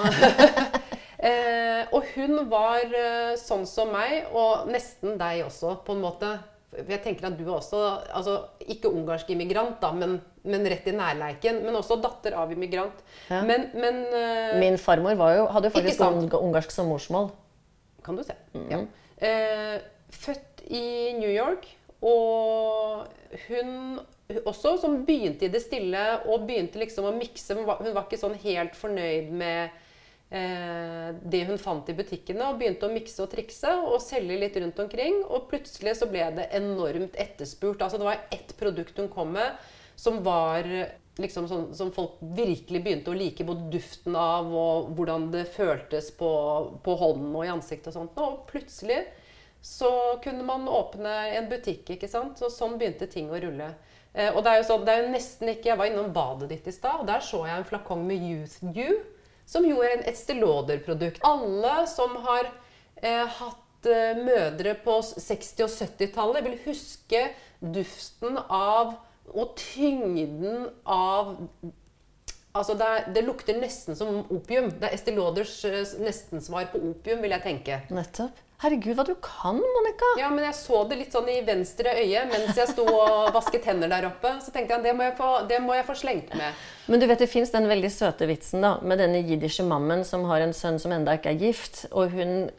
eh, 1.20 1.88
og 1.96 2.06
hun 2.16 2.38
var 2.52 2.84
eh, 2.94 3.34
sånn 3.40 3.66
som 3.70 3.90
meg, 3.94 4.28
og 4.34 4.68
nesten 4.72 5.18
deg 5.20 5.46
også, 5.48 5.78
på 5.88 5.96
en 5.96 6.04
måte. 6.04 6.36
Jeg 6.78 7.00
tenker 7.02 7.30
at 7.30 7.38
du 7.40 7.46
er 7.46 7.54
også 7.56 7.78
altså, 8.14 8.34
Ikke 8.68 8.90
ungarsk 8.92 9.30
immigrant, 9.32 9.78
da, 9.82 9.94
men, 9.96 10.18
men 10.44 10.66
rett 10.68 10.86
i 10.92 10.94
nærleiken. 10.94 11.62
Men 11.64 11.78
også 11.80 11.96
datter 12.04 12.36
av 12.38 12.52
immigrant. 12.54 13.00
Ja. 13.32 13.40
Men, 13.48 13.70
men 13.74 14.02
eh, 14.12 14.58
Min 14.60 14.76
farmor 14.78 15.16
var 15.18 15.34
jo, 15.38 15.46
hadde 15.56 15.72
jo 15.72 15.76
faktisk 15.78 16.04
ung- 16.06 16.28
ungarsk 16.42 16.76
som 16.76 16.92
morsmål. 16.92 17.32
Kan 18.06 18.20
du 18.20 18.24
se. 18.28 18.36
Ja. 18.70 18.82
Eh, 19.18 19.80
født 20.14 20.62
i 20.68 21.14
New 21.18 21.32
York, 21.32 21.66
og 22.04 23.08
hun 23.48 24.00
også 24.44 24.76
som 24.82 25.00
begynte 25.08 25.48
i 25.48 25.52
det 25.52 25.62
stille 25.64 26.02
og 26.28 26.44
begynte 26.50 26.80
liksom 26.84 27.08
å 27.08 27.16
mikse. 27.16 27.56
Hun 27.56 27.66
var, 27.68 27.80
hun 27.80 27.96
var 27.96 28.06
ikke 28.10 28.20
sånn 28.20 28.36
helt 28.44 28.76
fornøyd 28.76 29.32
med 29.40 29.72
det 30.28 31.40
hun 31.48 31.60
fant 31.62 31.88
i 31.88 31.96
butikkene, 31.96 32.50
og 32.50 32.58
begynte 32.60 32.84
å 32.84 32.92
mikse 32.92 33.22
og 33.24 33.30
trikse 33.32 33.70
og 33.88 34.02
selge 34.04 34.36
litt 34.42 34.58
rundt 34.60 34.82
omkring. 34.84 35.22
Og 35.24 35.46
plutselig 35.48 35.94
så 36.02 36.10
ble 36.12 36.26
det 36.36 36.50
enormt 36.58 37.16
etterspurt. 37.16 37.80
Altså 37.80 38.02
det 38.02 38.10
var 38.10 38.26
ett 38.36 38.52
produkt 38.60 39.00
hun 39.00 39.08
kom 39.14 39.32
med 39.38 39.56
som 39.96 40.20
var 40.26 40.68
liksom 41.18 41.48
sånn 41.50 41.70
som 41.76 41.92
folk 41.94 42.20
virkelig 42.22 42.82
begynte 42.86 43.12
å 43.12 43.18
like 43.18 43.46
både 43.46 43.70
duften 43.74 44.16
av 44.20 44.52
og 44.54 44.92
hvordan 44.98 45.30
det 45.34 45.48
føltes 45.50 46.12
på, 46.18 46.30
på 46.84 46.98
hånden 47.00 47.34
og 47.34 47.46
i 47.46 47.54
ansiktet 47.54 47.92
og 47.92 47.98
sånt. 47.98 48.22
Og 48.22 48.44
plutselig 48.50 49.02
så 49.64 49.90
kunne 50.24 50.46
man 50.48 50.70
åpne 50.70 51.14
en 51.36 51.50
butikk, 51.50 51.90
ikke 51.96 52.10
sant. 52.12 52.40
Og 52.46 52.54
sånn 52.54 52.78
begynte 52.80 53.10
ting 53.12 53.32
å 53.34 53.42
rulle. 53.42 53.72
Eh, 54.14 54.30
og 54.32 54.44
det 54.46 54.54
er 54.54 54.62
jo 54.62 54.68
sånn, 54.70 54.86
det 54.88 54.94
er 54.94 55.04
jo 55.04 55.14
nesten 55.14 55.52
ikke 55.52 55.72
Jeg 55.72 55.80
var 55.82 55.90
innom 55.90 56.14
badet 56.16 56.52
ditt 56.54 56.70
i 56.70 56.76
stad, 56.76 57.02
og 57.02 57.10
der 57.10 57.26
så 57.26 57.44
jeg 57.48 57.58
en 57.58 57.68
flakong 57.68 58.06
med 58.08 58.24
Youth 58.24 58.62
Dew, 58.62 59.02
som 59.48 59.66
jo 59.66 59.80
er 59.82 59.98
en 59.98 60.06
Estée. 60.12 60.38
Alle 61.24 61.76
som 61.88 62.16
har 62.28 62.50
eh, 63.02 63.26
hatt 63.40 63.90
eh, 63.90 64.20
mødre 64.20 64.76
på 64.84 65.00
60- 65.02 65.64
og 65.66 65.72
70-tallet, 65.72 66.44
vil 66.46 66.60
huske 66.68 67.24
duften 67.62 68.38
av 68.50 68.98
og 69.28 69.56
tyngden 69.60 70.70
av 70.84 71.36
Altså 72.58 72.76
det, 72.80 72.88
er, 72.88 73.08
det 73.16 73.24
lukter 73.28 73.60
nesten 73.62 73.98
som 73.98 74.24
opium. 74.34 74.72
Det 74.74 74.90
er 74.90 74.98
Estée 74.98 75.16
Lauders 75.16 75.54
eh, 75.68 75.80
nestensvar 76.04 76.68
på 76.74 76.82
opium, 76.92 77.24
vil 77.24 77.36
jeg 77.38 77.46
tenke. 77.46 77.82
Nettopp. 77.94 78.44
Herregud, 78.58 78.96
hva 78.98 79.04
du 79.06 79.14
kan, 79.22 79.60
Monica! 79.62 80.08
Ja, 80.18 80.32
men 80.34 80.42
jeg 80.48 80.56
så 80.58 80.80
det 80.90 80.96
litt 80.98 81.14
sånn 81.14 81.28
i 81.30 81.44
venstre 81.46 81.92
øye 81.94 82.24
mens 82.26 82.58
jeg 82.58 82.72
sto 82.72 82.88
og 82.90 83.28
vasket 83.36 83.68
hender 83.70 83.92
der 83.92 84.08
oppe. 84.10 84.32
Så 84.42 84.50
tenkte 84.54 84.74
jeg 84.74 84.88
det 84.88 84.94
må 84.98 85.06
jeg 85.06 85.14
få, 85.20 85.28
det 85.50 85.60
må 85.62 85.76
jeg 85.78 85.86
få 85.86 85.94
slengt 86.00 86.34
med. 86.34 86.64
Men 86.90 87.04
du 87.04 87.06
vet, 87.06 87.22
det 87.22 87.30
fins 87.30 87.54
den 87.54 87.70
veldig 87.70 87.92
søte 87.94 88.26
vitsen 88.26 88.66
da, 88.66 88.80
med 88.82 88.98
denne 89.04 89.22
jiddische 89.22 89.66
mammen 89.68 90.02
som 90.10 90.26
har 90.32 90.42
en 90.42 90.56
sønn 90.58 90.82
som 90.82 90.96
enda 90.96 91.20
ikke 91.20 91.36
er 91.36 91.44
gift. 91.44 91.84
Og 91.94 92.10
hun 92.18 92.50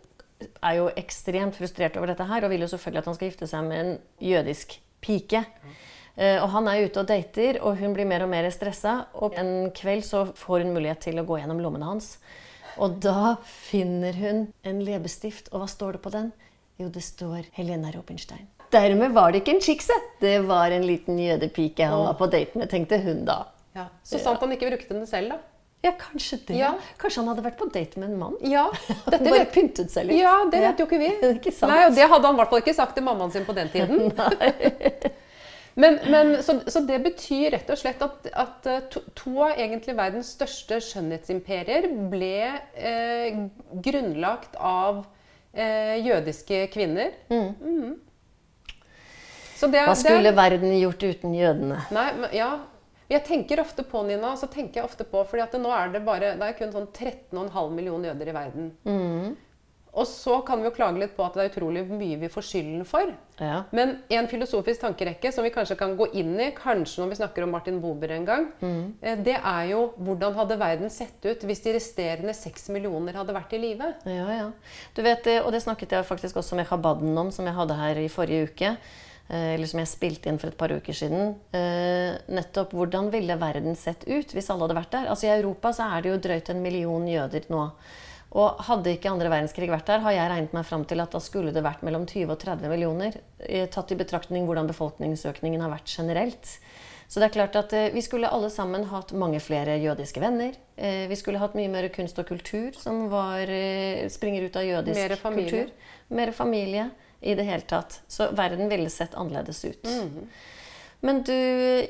er 0.63 0.79
jo 0.79 0.87
ekstremt 1.03 1.59
frustrert 1.59 1.99
over 1.99 2.13
dette 2.13 2.29
her 2.31 2.47
og 2.47 2.55
vil 2.55 2.63
jo 2.63 2.71
selvfølgelig 2.71 3.03
at 3.03 3.11
han 3.11 3.19
skal 3.19 3.33
gifte 3.33 3.51
seg 3.51 3.67
med 3.67 3.83
en 3.83 3.93
jødisk 4.23 4.79
pike. 5.03 5.43
Eh, 6.19 6.43
Og 6.43 6.49
han 6.51 6.67
er 6.69 6.85
ute 6.89 6.99
og 7.01 7.07
dater, 7.07 7.61
og 7.63 7.77
hun 7.79 7.95
blir 7.95 8.05
mer 8.11 8.25
og 8.27 8.29
mer 8.33 8.49
stressa. 8.51 9.07
Og 9.23 9.37
en 9.39 9.71
kveld 9.71 10.03
så 10.05 10.25
får 10.35 10.65
hun 10.67 10.75
mulighet 10.75 11.01
til 11.07 11.21
å 11.21 11.25
gå 11.29 11.39
gjennom 11.39 11.61
lommene 11.63 11.87
hans. 11.87 12.17
Og 12.79 12.99
da 13.03 13.37
finner 13.43 14.13
hun 14.19 14.45
en 14.67 14.81
leppestift, 14.87 15.49
og 15.53 15.63
hva 15.63 15.69
står 15.71 15.97
det 15.99 16.03
på 16.03 16.11
den? 16.15 16.33
Jo, 16.79 16.89
det 16.95 17.03
står 17.03 17.47
Helena 17.57 17.91
Robinstein. 17.95 18.47
Dermed 18.71 19.15
var 19.17 19.33
det 19.33 19.41
ikke 19.43 19.55
en 19.57 19.63
chickse, 19.65 19.95
det 20.21 20.43
var 20.47 20.71
en 20.71 20.85
liten 20.87 21.17
jødepike 21.19 21.87
han 21.89 22.05
var 22.05 22.19
på 22.19 22.27
date 22.31 22.59
med, 22.61 22.69
tenkte 22.71 22.99
hun 23.03 23.25
da. 23.25 23.39
Ja. 23.75 23.87
Så 24.05 24.21
sant 24.21 24.43
han 24.45 24.53
ikke 24.53 24.69
brukte 24.69 24.93
den 24.95 25.07
selv, 25.09 25.33
da. 25.33 25.39
Ja, 25.87 25.93
kanskje 25.99 26.39
det. 26.49 26.57
Ja. 26.59 26.73
Kanskje 27.01 27.23
han 27.23 27.31
hadde 27.33 27.45
vært 27.47 27.57
på 27.59 27.69
date 27.73 27.99
med 28.03 28.11
en 28.11 28.19
mann? 28.21 28.37
Ja, 28.43 28.67
dette 29.07 29.23
bare 29.25 29.45
vet, 29.45 29.53
pyntet 29.55 29.91
seg 29.95 30.09
litt. 30.11 30.19
ja, 30.21 30.35
det 30.51 30.61
vet 30.67 30.83
jo 30.83 30.87
ikke 30.91 30.99
vi. 31.01 31.11
Ikke 31.39 31.55
sant? 31.55 31.71
Nei, 31.73 31.85
og 31.87 31.95
Det 31.97 32.07
hadde 32.11 32.27
han 32.27 32.35
i 32.37 32.43
hvert 32.43 32.51
fall 32.53 32.63
ikke 32.67 32.75
sagt 32.75 32.95
til 32.99 33.07
mammaen 33.07 33.31
sin 33.35 33.47
på 33.49 33.55
den 33.57 33.71
tiden. 33.73 34.11
Men, 35.79 35.99
men, 36.11 36.33
så, 36.43 36.57
så 36.67 36.81
det 36.83 36.97
betyr 37.05 37.53
rett 37.55 37.69
og 37.71 37.79
slett 37.79 38.01
at, 38.03 38.25
at 38.35 38.67
eh, 38.67 38.81
to, 38.91 39.03
to 39.15 39.37
av 39.47 39.61
egentlig 39.63 39.95
verdens 39.95 40.33
største 40.35 40.81
skjønnhetsimperier 40.83 41.87
ble 42.11 42.33
eh, 42.75 43.39
grunnlagt 43.87 44.59
av 44.59 45.05
eh, 45.55 46.01
jødiske 46.03 46.65
kvinner. 46.75 47.15
Mm. 47.31 47.95
Så 49.55 49.71
det, 49.71 49.85
Hva 49.87 49.95
det- 49.95 50.03
skulle 50.03 50.35
verden 50.35 50.75
gjort 50.81 51.07
uten 51.07 51.39
jødene? 51.39 51.79
Nei, 51.95 52.09
men 52.19 52.35
ja. 52.35 52.51
Jeg 53.09 53.23
tenker 53.25 53.63
ofte 53.63 53.87
på 53.89 54.03
Nina, 54.05 54.35
så 54.37 54.51
tenker 54.53 54.83
jeg 54.83 54.85
ofte 54.91 55.07
på, 55.09 55.23
fordi 55.31 55.41
at 55.47 55.55
nå 55.63 55.71
er 55.73 55.95
det 55.95 56.03
bare, 56.05 56.35
det 56.37 56.45
er 56.45 56.57
kun 56.59 56.75
sånn 56.75 56.91
13,5 56.93 57.71
millioner 57.73 58.11
jøder 58.11 58.29
i 58.29 58.35
verden. 58.37 58.67
Mm. 58.85 59.31
Og 59.99 60.07
så 60.07 60.37
kan 60.47 60.61
vi 60.63 60.69
jo 60.69 60.75
klage 60.77 61.01
litt 61.01 61.17
på 61.17 61.25
at 61.27 61.35
det 61.35 61.43
er 61.43 61.51
utrolig 61.51 61.81
mye 61.91 62.19
vi 62.21 62.29
får 62.31 62.45
skylden 62.47 62.85
for. 62.87 63.11
Ja. 63.43 63.65
Men 63.75 63.97
en 64.15 64.29
filosofisk 64.31 64.81
tankerekke 64.85 65.33
som 65.35 65.43
vi 65.47 65.51
kanskje 65.55 65.77
kan 65.81 65.97
gå 65.99 66.07
inn 66.21 66.37
i, 66.39 66.53
kanskje 66.55 67.03
når 67.03 67.11
vi 67.13 67.19
snakker 67.19 67.43
om 67.47 67.51
Martin 67.57 67.81
Bober 67.83 68.13
en 68.15 68.25
gang, 68.29 68.47
Mm. 68.63 68.95
eh, 69.03 69.17
det 69.27 69.35
er 69.43 69.65
jo 69.73 69.81
hvordan 69.99 70.35
hadde 70.39 70.59
verden 70.61 70.91
sett 70.91 71.19
ut 71.27 71.43
hvis 71.49 71.63
de 71.65 71.75
resterende 71.75 72.35
6 72.35 72.69
millioner 72.71 73.13
hadde 73.19 73.35
vært 73.35 73.53
i 73.59 73.59
live? 73.59 73.91
Ja, 74.07 74.29
ja. 74.39 74.49
Du 74.95 75.03
vet, 75.03 75.27
eh, 75.27 75.43
og 75.43 75.51
det 75.53 75.63
snakket 75.67 75.91
jeg 75.99 76.05
faktisk 76.07 76.37
også 76.37 76.55
med 76.57 76.67
Khabaden 76.71 77.19
om, 77.19 77.31
som 77.35 77.45
jeg 77.45 77.55
hadde 77.59 77.75
her 77.83 77.99
i 77.99 78.09
forrige 78.09 78.49
uke. 78.53 78.77
eh, 79.31 79.55
Eller 79.55 79.67
som 79.67 79.79
jeg 79.81 79.89
spilte 79.89 80.27
inn 80.31 80.39
for 80.39 80.49
et 80.49 80.57
par 80.57 80.69
uker 80.73 80.95
siden. 80.97 81.35
Nettopp 82.33 82.73
hvordan 82.73 83.11
ville 83.13 83.37
verden 83.41 83.77
sett 83.77 84.05
ut 84.09 84.33
hvis 84.33 84.49
alle 84.51 84.65
hadde 84.67 84.79
vært 84.79 84.91
der? 84.95 85.09
Altså 85.13 85.29
I 85.29 85.35
Europa 85.41 85.73
så 85.77 85.89
er 85.97 86.03
det 86.07 86.13
jo 86.15 86.21
drøyt 86.29 86.49
en 86.55 86.63
million 86.65 87.07
jøder 87.07 87.45
nå. 87.53 87.67
Og 88.37 88.59
hadde 88.69 88.93
ikke 88.93 89.09
andre 89.09 89.31
verdenskrig 89.33 89.71
vært 89.73 89.87
der, 89.89 90.03
har 90.05 90.13
jeg 90.13 90.29
regnet 90.31 90.53
meg 90.53 90.67
fram 90.69 90.83
til 90.85 91.01
at 91.01 91.15
da 91.15 91.21
skulle 91.25 91.53
det 91.55 91.63
vært 91.65 91.81
mellom 91.87 92.05
20 92.07 92.29
og 92.35 92.39
30 92.43 92.69
millioner. 92.69 93.15
eh, 93.41 93.67
Tatt 93.73 93.93
i 93.93 93.97
betraktning 93.97 94.45
hvordan 94.45 94.69
befolkningsøkningen 94.69 95.61
har 95.65 95.71
vært 95.73 95.89
generelt. 95.97 96.59
Så 97.09 97.21
det 97.23 97.31
er 97.31 97.33
klart 97.39 97.57
at 97.57 97.73
eh, 97.73 97.89
vi 97.95 98.03
skulle 98.05 98.29
alle 98.29 98.51
sammen 98.53 98.85
hatt 98.91 99.15
mange 99.17 99.41
flere 99.41 99.79
jødiske 99.81 100.21
venner. 100.21 100.53
Eh, 100.77 101.07
vi 101.09 101.17
skulle 101.17 101.41
hatt 101.41 101.55
mye 101.57 101.71
mer 101.73 101.89
kunst 101.89 102.19
og 102.21 102.29
kultur 102.29 102.77
som 102.77 103.07
var, 103.09 103.49
springer 104.13 104.45
ut 104.45 104.57
av 104.61 104.69
jødisk 104.69 105.01
Mere 105.01 105.17
kultur. 105.17 105.73
Mer 106.11 106.33
familie 106.37 106.91
i 107.25 107.33
det 107.35 107.49
hele 107.49 107.65
tatt. 107.67 108.03
Så 108.09 108.29
verden 108.37 108.69
ville 108.69 108.91
sett 108.93 109.17
annerledes 109.17 109.65
ut. 109.65 109.85
Mhm. 109.89 110.29
Men 111.01 111.21
du, 111.23 111.33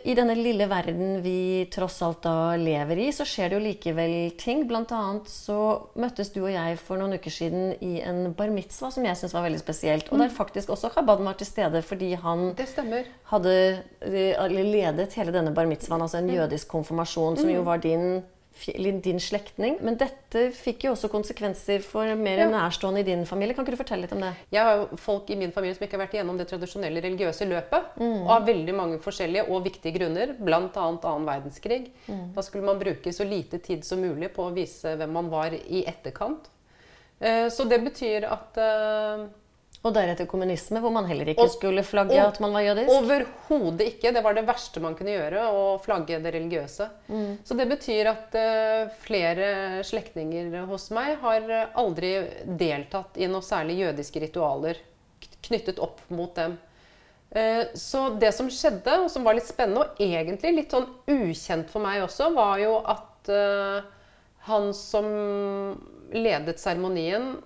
i 0.04 0.12
denne 0.12 0.34
lille 0.36 0.66
verden 0.68 1.22
vi 1.24 1.64
tross 1.72 1.96
alt 2.04 2.20
da 2.26 2.56
lever 2.60 3.00
i, 3.06 3.08
så 3.14 3.24
skjer 3.24 3.48
det 3.48 3.56
jo 3.56 3.62
likevel 3.64 4.16
ting. 4.36 4.66
Blant 4.68 4.92
annet 4.92 5.30
så 5.32 5.56
møttes 5.96 6.28
du 6.34 6.42
og 6.42 6.50
jeg 6.52 6.76
for 6.82 7.00
noen 7.00 7.16
uker 7.16 7.32
siden 7.32 7.70
i 7.80 8.02
en 8.04 8.34
bar 8.36 8.52
mitzvah 8.52 8.92
som 8.92 9.06
jeg 9.08 9.16
syns 9.16 9.32
var 9.36 9.46
veldig 9.46 9.62
spesielt. 9.62 10.12
Og 10.12 10.20
der 10.20 10.34
faktisk 10.34 10.74
også 10.74 10.92
Chabaden 10.92 11.28
var 11.28 11.38
til 11.40 11.48
stede 11.48 11.80
fordi 11.84 12.12
han 12.20 12.50
Det 12.58 12.68
hadde 13.32 13.54
eh, 14.04 14.58
ledet 14.58 15.16
hele 15.16 15.32
denne 15.32 15.54
bar 15.56 15.68
mitzvahen, 15.70 16.04
altså 16.04 16.20
en 16.20 16.34
jødisk 16.34 16.68
konfirmasjon, 16.68 17.40
som 17.40 17.48
jo 17.48 17.64
var 17.64 17.80
din, 17.80 18.20
din 19.02 19.18
slektning. 19.20 19.78
Men 19.80 19.96
dette 19.96 20.50
fikk 20.52 20.84
jo 20.84 20.92
også 20.92 21.08
konsekvenser 21.12 21.82
for 21.82 22.04
mer 22.16 22.38
Ja. 22.38 22.48
nærstående 22.50 23.00
i 23.00 23.02
din 23.02 23.24
familie. 23.26 23.54
Kan 23.54 23.64
ikke 23.64 23.76
du 23.76 23.82
fortelle 23.84 24.02
litt 24.02 24.12
om 24.12 24.20
det? 24.20 24.34
Jeg 24.52 24.62
har 24.62 24.76
jo 24.76 24.96
folk 24.96 25.30
i 25.30 25.36
min 25.36 25.52
familie 25.52 25.74
som 25.74 25.86
ikke 25.86 25.96
har 25.98 26.06
vært 26.06 26.14
igjennom 26.14 26.38
det 26.38 26.48
tradisjonelle 26.48 27.00
religiøse 27.02 27.46
løpet. 27.48 27.84
Mm. 27.98 28.22
Og 28.26 28.30
av 28.30 28.46
veldig 28.46 28.74
mange 28.74 28.98
forskjellige 28.98 29.48
og 29.48 29.64
viktige 29.64 29.94
grunner, 29.98 30.34
bl.a. 30.38 30.70
annen 30.74 31.26
verdenskrig. 31.26 31.90
Mm. 32.08 32.34
Da 32.34 32.40
skulle 32.42 32.64
man 32.64 32.78
bruke 32.78 33.12
så 33.12 33.24
lite 33.28 33.58
tid 33.58 33.84
som 33.84 33.98
mulig 34.00 34.32
på 34.34 34.48
å 34.48 34.54
vise 34.54 34.96
hvem 34.96 35.10
man 35.12 35.30
var 35.30 35.50
i 35.52 35.84
etterkant. 35.86 36.48
Eh, 37.20 37.48
Så 37.48 37.64
det 37.68 37.80
betyr 37.82 38.24
at 38.30 38.56
eh, 38.56 39.26
Og 39.86 39.94
deretter 39.94 40.26
kommunisme, 40.26 40.80
hvor 40.82 40.90
man 40.90 41.06
heller 41.06 41.28
ikke 41.30 41.44
Og- 41.44 41.52
skulle 41.54 41.84
flagge 41.86 42.16
og- 42.18 42.32
at 42.34 42.40
man 42.40 42.52
var 42.52 42.60
jødisk. 42.66 42.90
Overhodet 42.90 43.86
ikke. 43.86 44.12
Det 44.12 44.22
var 44.24 44.34
det 44.34 44.44
verste 44.46 44.80
man 44.80 44.94
kunne 44.98 45.14
gjøre, 45.14 45.44
å 45.54 45.80
flagge 45.80 46.18
det 46.22 46.34
religiøse. 46.34 46.88
Mm. 47.08 47.38
Så 47.44 47.56
det 47.56 47.68
betyr 47.68 48.10
at 48.10 48.34
uh, 48.34 48.90
flere 49.06 49.84
slektninger 49.84 50.66
hos 50.66 50.90
meg 50.90 51.18
har 51.22 51.48
eh, 51.48 51.66
aldri 51.76 52.28
deltatt 52.58 53.16
i 53.16 53.26
noe 53.30 53.40
særlig 53.40 53.78
jødiske 53.78 54.20
ritualer 54.20 54.76
knyttet 55.46 55.78
opp 55.78 56.00
mot 56.10 56.34
dem. 56.34 56.58
Eh, 57.30 57.66
så 57.74 58.18
det 58.18 58.32
som 58.34 58.48
skjedde, 58.48 59.04
og 59.04 59.10
som 59.10 59.22
var 59.22 59.34
litt 59.34 59.46
spennende, 59.46 59.84
og 59.84 60.00
egentlig 60.00 60.54
litt 60.56 60.70
sånn 60.74 60.88
ukjent 61.06 61.70
for 61.70 61.84
meg 61.84 62.02
også, 62.02 62.32
var 62.34 62.58
jo 62.58 62.78
at 62.84 63.30
uh, 63.30 63.80
han 64.48 64.72
som 64.74 65.78
ledet 66.12 66.58
seremonien, 66.58 67.36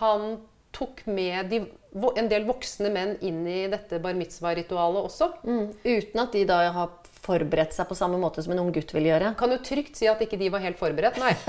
han 0.00 0.38
tok 0.76 1.02
med 1.08 1.50
de, 1.50 1.62
en 2.20 2.30
del 2.30 2.46
voksne 2.48 2.90
menn 2.92 3.16
inn 3.24 3.42
i 3.48 3.64
dette 3.72 4.00
bar 4.02 4.16
mitzvah-ritualet 4.18 5.08
også. 5.08 5.30
Mm. 5.48 5.66
Uten 5.86 6.22
at 6.22 6.36
de 6.36 6.44
da 6.48 6.60
har 6.76 6.94
forberedt 7.26 7.74
seg 7.74 7.88
på 7.88 7.96
samme 7.98 8.20
måte 8.20 8.44
som 8.44 8.54
en 8.54 8.62
ung 8.62 8.72
gutt 8.74 8.92
vil 8.94 9.08
gjøre. 9.08 9.32
Kan 9.40 9.54
jo 9.54 9.62
trygt 9.64 9.98
si 9.98 10.08
at 10.10 10.20
ikke 10.22 10.38
de 10.40 10.52
var 10.52 10.64
helt 10.64 10.80
forberedt, 10.80 11.20
nei. 11.22 11.34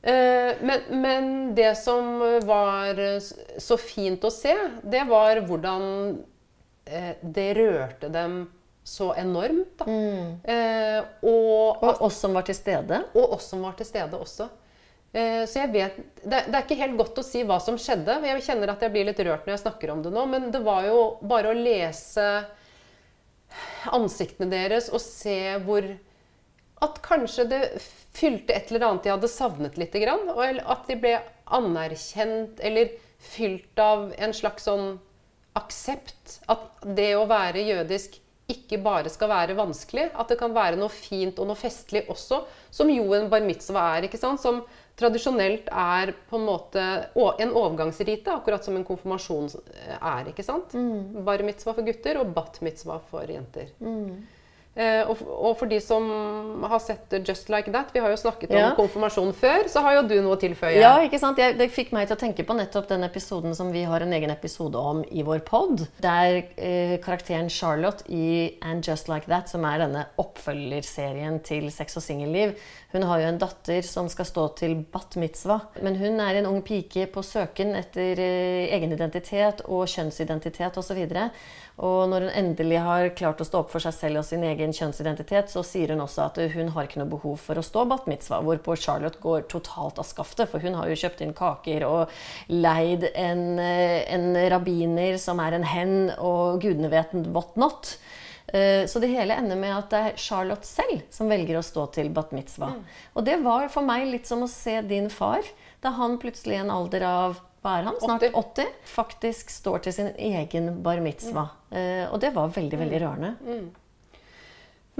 Eh, 0.00 0.56
men, 0.64 0.80
men, 0.96 1.24
det 1.54 1.74
som 1.76 2.22
var 2.48 2.96
så 3.60 3.76
fint 3.76 4.22
å 4.24 4.30
se, 4.32 4.54
det 4.80 5.02
var 5.10 5.42
hvordan 5.44 5.82
eh, 6.88 7.18
det 7.20 7.50
rørte 7.58 8.08
dem 8.08 8.38
så 8.80 9.10
enormt. 9.20 9.74
Da. 9.76 9.84
Mm. 9.84 10.30
Eh, 10.40 11.02
og, 11.20 11.84
og, 11.84 12.00
oss 12.08 12.16
som 12.24 12.32
var 12.32 12.48
til 12.48 12.56
stede? 12.56 13.02
Og 13.12 13.36
oss 13.36 13.50
som 13.52 13.60
var 13.66 13.76
til 13.76 13.90
stede 13.90 14.16
også. 14.16 14.48
Eh, 15.12 15.42
så 15.50 15.64
jeg 15.64 15.72
vet, 15.74 15.96
det, 16.22 16.44
er 16.46 16.62
ikke 16.62 16.78
helt 16.78 16.98
godt 17.00 17.18
å 17.18 17.26
si 17.26 17.42
hva 17.46 17.58
som 17.62 17.78
skjedde. 17.80 18.20
Jeg 18.28 18.44
kjenner 18.46 18.72
at 18.72 18.84
jeg 18.84 18.94
blir 18.94 19.08
litt 19.08 19.22
rørt 19.26 19.46
når 19.46 19.56
jeg 19.56 19.64
snakker 19.64 19.94
om 19.94 20.04
det 20.04 20.12
nå. 20.14 20.24
Men 20.30 20.50
det 20.54 20.62
var 20.66 20.86
jo 20.86 21.00
bare 21.26 21.50
å 21.50 21.58
lese 21.58 22.28
ansiktene 23.90 24.50
deres 24.52 24.92
og 24.94 25.02
se 25.02 25.58
hvor 25.64 25.88
At 26.80 27.00
kanskje 27.04 27.44
det 27.50 27.64
fylte 28.16 28.54
et 28.54 28.70
eller 28.70 28.86
annet 28.86 29.04
de 29.04 29.10
hadde 29.12 29.28
savnet 29.28 29.74
litt. 29.76 29.96
Og 30.00 30.40
at 30.40 30.86
de 30.88 30.96
ble 30.96 31.18
anerkjent 31.52 32.62
eller 32.64 32.94
fylt 33.20 33.82
av 33.82 34.14
en 34.16 34.32
slags 34.32 34.64
sånn 34.64 34.94
aksept. 35.58 36.38
At 36.48 36.86
det 36.96 37.12
å 37.18 37.26
være 37.28 37.66
jødisk 37.66 38.16
ikke 38.50 38.80
bare 38.82 39.10
skal 39.12 39.30
være 39.30 39.58
vanskelig. 39.58 40.08
At 40.14 40.32
det 40.32 40.38
kan 40.40 40.54
være 40.56 40.78
noe 40.80 40.90
fint 40.92 41.38
og 41.38 41.50
noe 41.50 41.58
festlig 41.58 42.06
også, 42.10 42.42
som 42.72 42.90
jo 42.90 43.12
en 43.16 43.28
bar 43.30 43.44
mitzvah 43.44 43.98
er. 43.98 44.08
ikke 44.08 44.20
sant? 44.20 44.42
Som 44.42 44.62
tradisjonelt 45.00 45.70
er 45.72 46.12
på 46.30 46.38
en 46.38 46.46
måte 46.46 46.84
en 47.16 47.54
overgangsrite, 47.56 48.34
akkurat 48.34 48.64
som 48.64 48.76
en 48.76 48.86
konfirmasjon 48.86 49.48
er. 49.96 50.30
ikke 50.30 50.44
sant? 50.46 50.74
Mm. 50.76 51.22
Bar 51.26 51.44
mitzvah 51.46 51.76
for 51.78 51.86
gutter 51.86 52.20
og 52.20 52.34
bat 52.36 52.60
mitzvah 52.64 53.00
for 53.10 53.32
jenter. 53.32 53.72
Mm. 53.80 54.20
Eh, 54.80 55.08
og, 55.10 55.50
for 55.60 55.68
de 55.68 55.76
som 55.82 56.06
har 56.64 56.80
sett 56.80 57.12
Just 57.20 57.50
Like 57.52 57.72
That, 57.74 57.90
vi 57.92 58.00
har 58.00 58.12
jo 58.12 58.16
snakket 58.16 58.52
om 58.54 58.76
konfirmasjon 58.78 59.34
før, 59.36 59.66
så 59.68 59.82
har 59.84 59.98
jo 59.98 60.04
du 60.08 60.14
noe 60.24 60.38
å 60.38 60.40
tilføye. 60.40 60.78
Ja, 60.80 60.94
ikke 61.04 61.20
sant? 61.20 61.40
Jeg, 61.42 61.58
det 61.58 61.68
fikk 61.74 61.92
meg 61.92 62.08
til 62.08 62.16
å 62.16 62.20
tenke 62.20 62.46
på 62.48 62.56
nettopp 62.56 62.88
den 62.88 63.04
episoden 63.04 63.52
som 63.56 63.74
vi 63.74 63.82
har 63.88 64.00
en 64.00 64.14
egen 64.16 64.32
episode 64.32 64.80
om 64.80 65.02
i 65.04 65.24
vår 65.26 65.42
pod. 65.44 65.84
Der 66.00 66.40
eh, 66.56 66.96
karakteren 67.04 67.50
Charlotte 67.52 68.06
i 68.08 68.56
And 68.64 68.86
Just 68.86 69.10
Like 69.12 69.28
That, 69.28 69.52
som 69.52 69.66
er 69.68 69.82
denne 69.84 70.06
oppfølgerserien 70.22 71.42
til 71.44 71.68
Sex 71.74 72.00
og 72.00 72.06
singelliv, 72.06 72.56
hun 72.94 73.04
har 73.06 73.20
jo 73.20 73.28
en 73.34 73.42
datter 73.42 73.84
som 73.86 74.08
skal 74.10 74.26
stå 74.26 74.48
til 74.62 74.78
bat 74.90 75.14
mitzvah. 75.20 75.68
Men 75.84 76.00
hun 76.00 76.24
er 76.24 76.40
en 76.40 76.48
ung 76.48 76.64
pike 76.64 77.04
på 77.12 77.26
søken 77.26 77.76
etter 77.78 78.16
eh, 78.16 78.72
egen 78.72 78.96
identitet 78.96 79.60
og 79.68 79.84
kjønnsidentitet 79.92 80.80
osv. 80.80 81.04
Og, 81.04 81.12
så 81.12 81.30
og 81.80 82.10
når 82.12 82.26
hun 82.26 82.34
endelig 82.36 82.80
har 82.84 83.06
klart 83.16 83.40
å 83.40 83.46
stå 83.48 83.62
opp 83.62 83.70
for 83.72 83.80
seg 83.80 83.94
selv 83.96 84.20
og 84.20 84.26
sin 84.28 84.42
egen 84.44 84.74
kjønnsidentitet, 84.76 85.48
så 85.48 85.62
sier 85.64 85.94
hun 85.94 86.04
også 86.04 86.26
at 86.26 86.40
hun 86.52 86.72
har 86.74 86.84
ikke 86.84 87.00
noe 87.00 87.08
behov 87.08 87.40
for 87.40 87.56
å 87.56 87.64
stå 87.64 87.86
bat 87.88 88.08
mitzvah. 88.10 88.42
Hvorpå 88.44 88.76
Charlotte 88.76 89.22
går 89.22 89.46
totalt 89.48 90.00
av 90.02 90.08
skaftet, 90.08 90.50
for 90.52 90.60
hun 90.60 90.76
har 90.76 90.90
jo 90.90 90.98
kjøpt 91.00 91.24
inn 91.24 91.32
kaker 91.36 91.86
og 91.88 92.12
leid 92.52 93.08
en, 93.14 93.44
eh, 93.58 94.04
en 94.12 94.34
rabbiner 94.52 95.16
som 95.18 95.40
er 95.40 95.56
en 95.56 95.64
hen, 95.64 95.94
og 96.18 96.60
gudene 96.60 96.92
vet 96.92 97.16
what 97.32 97.56
not. 97.56 97.96
Eh, 98.52 98.84
så 98.84 99.00
det 99.00 99.14
hele 99.14 99.36
ender 99.40 99.56
med 99.56 99.72
at 99.72 99.90
det 99.92 100.00
er 100.04 100.20
Charlotte 100.20 100.66
selv 100.68 101.04
som 101.14 101.30
velger 101.30 101.56
å 101.56 101.64
stå 101.64 101.86
til 101.96 102.10
bat 102.12 102.32
mitzvah. 102.36 102.76
Mm. 102.76 102.96
Og 103.14 103.24
det 103.24 103.40
var 103.44 103.68
for 103.72 103.86
meg 103.86 104.08
litt 104.10 104.28
som 104.28 104.42
å 104.44 104.50
se 104.50 104.80
din 104.82 105.08
far 105.08 105.46
da 105.80 105.94
han 105.96 106.18
plutselig 106.20 106.58
i 106.58 106.64
en 106.64 106.74
alder 106.74 107.06
av 107.08 107.40
hva 107.60 107.76
er 107.76 107.88
han? 107.88 107.96
Snart 108.00 108.24
80. 108.24 108.34
80 108.40 108.68
faktisk 108.88 109.52
står 109.52 109.84
til 109.84 109.96
sin 109.96 110.10
egen 110.16 110.72
bar 110.84 111.00
mitzvah. 111.04 111.56
Mm. 111.70 112.10
og 112.10 112.18
det 112.22 112.32
var 112.34 112.48
veldig, 112.50 112.78
veldig 112.80 112.98
mm. 112.98 113.02
rørende. 113.04 113.32
Mm. 113.44 114.20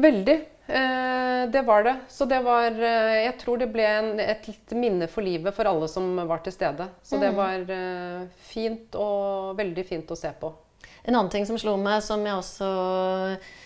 Veldig. 0.05 0.37
Eh, 0.71 1.43
det 1.51 1.63
var 1.67 1.85
det. 1.85 1.97
Så 2.09 2.29
det 2.31 2.39
var 2.47 2.69
Jeg 2.71 3.33
tror 3.41 3.59
det 3.59 3.71
ble 3.73 3.87
en, 3.89 4.11
et 4.21 4.77
minne 4.77 5.09
for 5.11 5.27
livet 5.27 5.57
for 5.57 5.67
alle 5.67 5.89
som 5.91 6.13
var 6.29 6.45
til 6.45 6.55
stede. 6.55 6.87
Så 7.03 7.19
det 7.19 7.33
mm. 7.33 7.41
var 7.41 8.29
fint 8.53 9.01
og 9.01 9.57
veldig 9.59 9.87
fint 9.89 10.13
å 10.13 10.21
se 10.21 10.31
på. 10.41 10.53
En 11.05 11.15
annen 11.15 11.31
ting 11.33 11.47
som 11.49 11.59
slo 11.61 11.77
meg, 11.81 12.03
som 12.05 12.23
jeg 12.27 12.37
også 12.37 12.69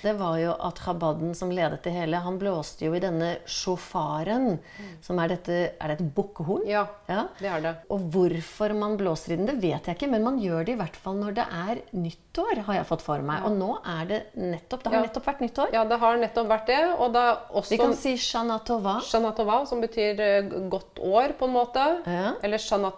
Det 0.05 0.15
var 0.19 0.39
jo 0.39 0.55
at 0.69 0.81
Chabaden 0.85 1.35
som 1.37 1.51
ledet 1.55 1.83
det 1.87 1.95
hele, 1.95 2.21
han 2.23 2.39
blåste 2.41 2.87
jo 2.87 2.95
i 2.95 3.03
denne 3.03 3.35
sjåfaren, 3.49 4.59
mm. 4.61 4.93
som 5.05 5.21
er 5.23 5.33
dette 5.35 5.59
Er 5.75 5.93
det 5.93 5.99
et 5.99 6.13
bukkehorn? 6.17 6.67
Ja, 6.71 6.87
ja, 7.11 7.27
det 7.41 7.51
er 7.51 7.65
det. 7.65 7.75
Og 7.95 8.05
hvorfor 8.15 8.75
man 8.77 8.99
blåser 9.01 9.35
i 9.35 9.39
den, 9.41 9.49
det 9.51 9.59
vet 9.63 9.89
jeg 9.89 9.99
ikke, 9.99 10.11
men 10.13 10.27
man 10.27 10.39
gjør 10.43 10.67
det 10.67 10.77
i 10.77 10.81
hvert 10.81 10.99
fall 11.01 11.19
når 11.21 11.39
det 11.39 11.47
er 11.47 11.83
nyttår, 11.97 12.65
har 12.69 12.81
jeg 12.81 12.89
fått 12.91 13.05
for 13.05 13.25
meg. 13.25 13.47
Og 13.49 13.57
nå 13.59 13.71
er 13.97 14.11
det 14.11 14.21
nettopp 14.39 14.85
Det 14.85 14.93
har 14.93 15.01
ja. 15.01 15.07
nettopp 15.09 15.31
vært 15.31 15.43
nyttår. 15.45 15.75
Ja, 15.75 15.87
det 15.89 16.01
har 16.03 16.21
nettopp 16.21 16.51
vært 16.51 16.71
det. 16.71 16.83
Og 16.99 17.15
det 17.15 17.25
er 17.25 17.43
også 17.61 17.75
Vi 17.75 17.81
kan 17.81 17.97
si 17.99 18.15
Shana 18.21 18.61
Tova. 18.67 18.99
Shana 19.05 19.33
Tova, 19.37 19.63
som 19.69 19.83
betyr 19.85 20.23
eh, 20.23 20.55
godt 20.71 21.03
år, 21.03 21.35
på 21.39 21.49
en 21.49 21.57
måte. 21.57 21.89
Ja. 22.07 22.37
Eller 22.45 22.63
Shana 22.63 22.93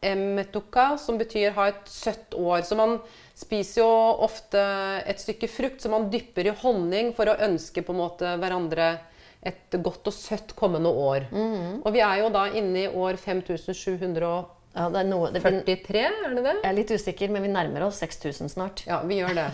Tova 0.00 0.12
Emetuka, 0.12 0.98
som 0.98 1.18
betyr 1.18 1.50
ha 1.56 1.68
et 1.68 1.88
søtt 1.88 2.34
år. 2.34 2.62
Så 2.62 2.76
man 2.76 2.98
spiser 3.34 3.82
jo 3.82 3.88
ofte 4.22 4.60
et 5.06 5.18
stykke 5.18 5.48
frukt 5.48 5.82
som 5.82 5.90
man 5.92 6.10
dypper 6.10 6.46
i 6.46 6.54
honning 6.62 7.12
for 7.14 7.28
å 7.28 7.38
ønske 7.38 7.82
på 7.82 7.92
en 7.92 7.98
måte 7.98 8.36
hverandre 8.38 8.98
et 9.42 9.74
godt 9.82 10.06
og 10.06 10.14
søtt 10.14 10.54
kommende 10.58 10.88
år. 10.90 11.28
Mm. 11.30 11.82
Og 11.84 11.92
vi 11.94 12.00
er 12.02 12.22
jo 12.22 12.30
da 12.30 12.48
inne 12.50 12.84
i 12.84 12.88
år 12.88 13.16
5743, 13.16 14.54
ja, 14.78 14.84
det 14.92 14.98
er, 15.00 15.06
noe, 15.08 15.30
det 15.32 15.40
er 15.40 15.62
det 15.64 16.42
det? 16.44 16.52
Jeg 16.60 16.68
er 16.68 16.74
litt 16.76 16.90
usikker, 16.92 17.30
men 17.34 17.42
vi 17.42 17.48
nærmer 17.50 17.86
oss 17.86 17.98
6000 17.98 18.50
snart. 18.52 18.82
Ja, 18.86 19.00
vi 19.02 19.16
gjør 19.18 19.34
det. 19.34 19.46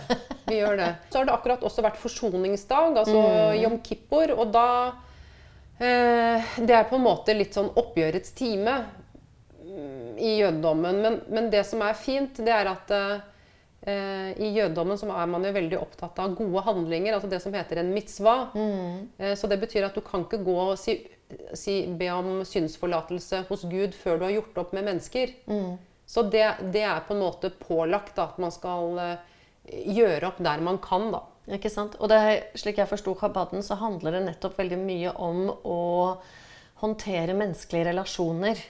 Vi 0.45 0.59
gjør 0.59 0.77
det. 0.77 0.89
Så 1.09 1.17
har 1.17 1.25
det 1.25 1.33
akkurat 1.33 1.63
også 1.65 1.81
vært 1.85 1.97
forsoningsdag, 1.97 2.99
altså 3.01 3.23
mm. 3.23 3.55
jom 3.63 3.79
kippur. 3.85 4.35
Og 4.35 4.51
da 4.53 4.67
eh, 5.79 6.51
Det 6.59 6.77
er 6.77 6.85
på 6.91 6.99
en 6.99 7.07
måte 7.07 7.33
litt 7.33 7.57
sånn 7.57 7.71
oppgjørets 7.73 8.35
time 8.37 8.75
i 10.17 10.35
jødedommen. 10.39 11.01
Men, 11.01 11.17
men, 11.29 11.49
det 11.53 11.63
som 11.67 11.83
er 11.85 11.97
fint, 11.97 12.39
det 12.45 12.53
er 12.53 12.69
at 12.71 12.93
eh, 12.95 14.31
I 14.41 14.51
jødedommen 14.55 14.97
er 14.97 15.31
man 15.31 15.45
jo 15.47 15.53
veldig 15.55 15.79
opptatt 15.79 16.21
av 16.23 16.37
gode 16.37 16.63
handlinger, 16.65 17.15
altså 17.15 17.29
det 17.31 17.41
som 17.43 17.55
heter 17.55 17.81
en 17.81 17.93
mitzvah. 17.95 18.55
Mm. 18.55 19.11
Eh, 19.17 19.35
så 19.37 19.49
det 19.51 19.59
betyr 19.63 19.87
at 19.87 19.97
du 19.97 20.03
kan 20.05 20.25
ikke 20.25 20.43
gå 20.45 20.57
og 20.69 20.79
si, 20.81 20.97
si, 21.57 21.83
be 21.87 22.09
om 22.13 22.39
synsforlatelse 22.47 23.45
hos 23.49 23.67
Gud 23.71 23.97
før 23.97 24.19
du 24.19 24.27
har 24.29 24.37
gjort 24.37 24.63
opp 24.65 24.75
med 24.77 24.89
mennesker. 24.89 25.35
Mm. 25.49 25.75
Så 26.05 26.25
det, 26.29 26.47
det, 26.73 26.83
er 26.85 27.05
på 27.07 27.15
en 27.15 27.23
måte 27.23 27.49
pålagt 27.49 28.17
da, 28.19 28.29
at 28.29 28.41
man 28.41 28.53
skal 28.53 28.99
eh, 29.01 29.31
gjøre 29.95 30.29
opp 30.29 30.43
der 30.43 30.61
man 30.63 30.81
kan, 30.83 31.09
da. 31.13 31.25
Ikke 31.55 31.69
sant? 31.69 31.97
Og 32.01 32.09
det, 32.09 32.19
slik 32.57 32.79
jeg 32.81 32.89
forsto 32.89 33.13
Kabaden, 33.17 33.61
så 33.65 33.77
handler 33.77 34.17
det 34.17 34.23
nettopp 34.25 34.57
veldig 34.57 34.79
mye 34.81 35.11
om 35.21 35.43
å 35.49 35.81
håndtere 36.81 37.35
menneskelige 37.37 37.91
relasjoner 37.91 38.61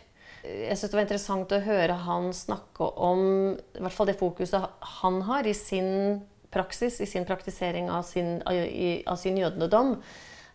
jeg 0.45 0.77
syns 0.77 0.91
det 0.91 0.97
var 0.97 1.05
interessant 1.05 1.55
å 1.55 1.63
høre 1.65 1.97
han 2.05 2.29
snakke 2.35 2.87
om 3.01 3.25
i 3.55 3.81
hvert 3.81 3.95
fall 3.95 4.09
det 4.09 4.17
fokuset 4.19 4.69
han 4.99 5.19
har 5.27 5.47
i 5.47 5.55
sin 5.57 6.21
praksis, 6.53 7.01
i 7.03 7.09
sin 7.09 7.27
praktisering 7.27 7.89
av 7.91 8.05
sin, 8.07 8.39
av 8.45 9.19
sin 9.19 9.39
jødendom. 9.41 9.97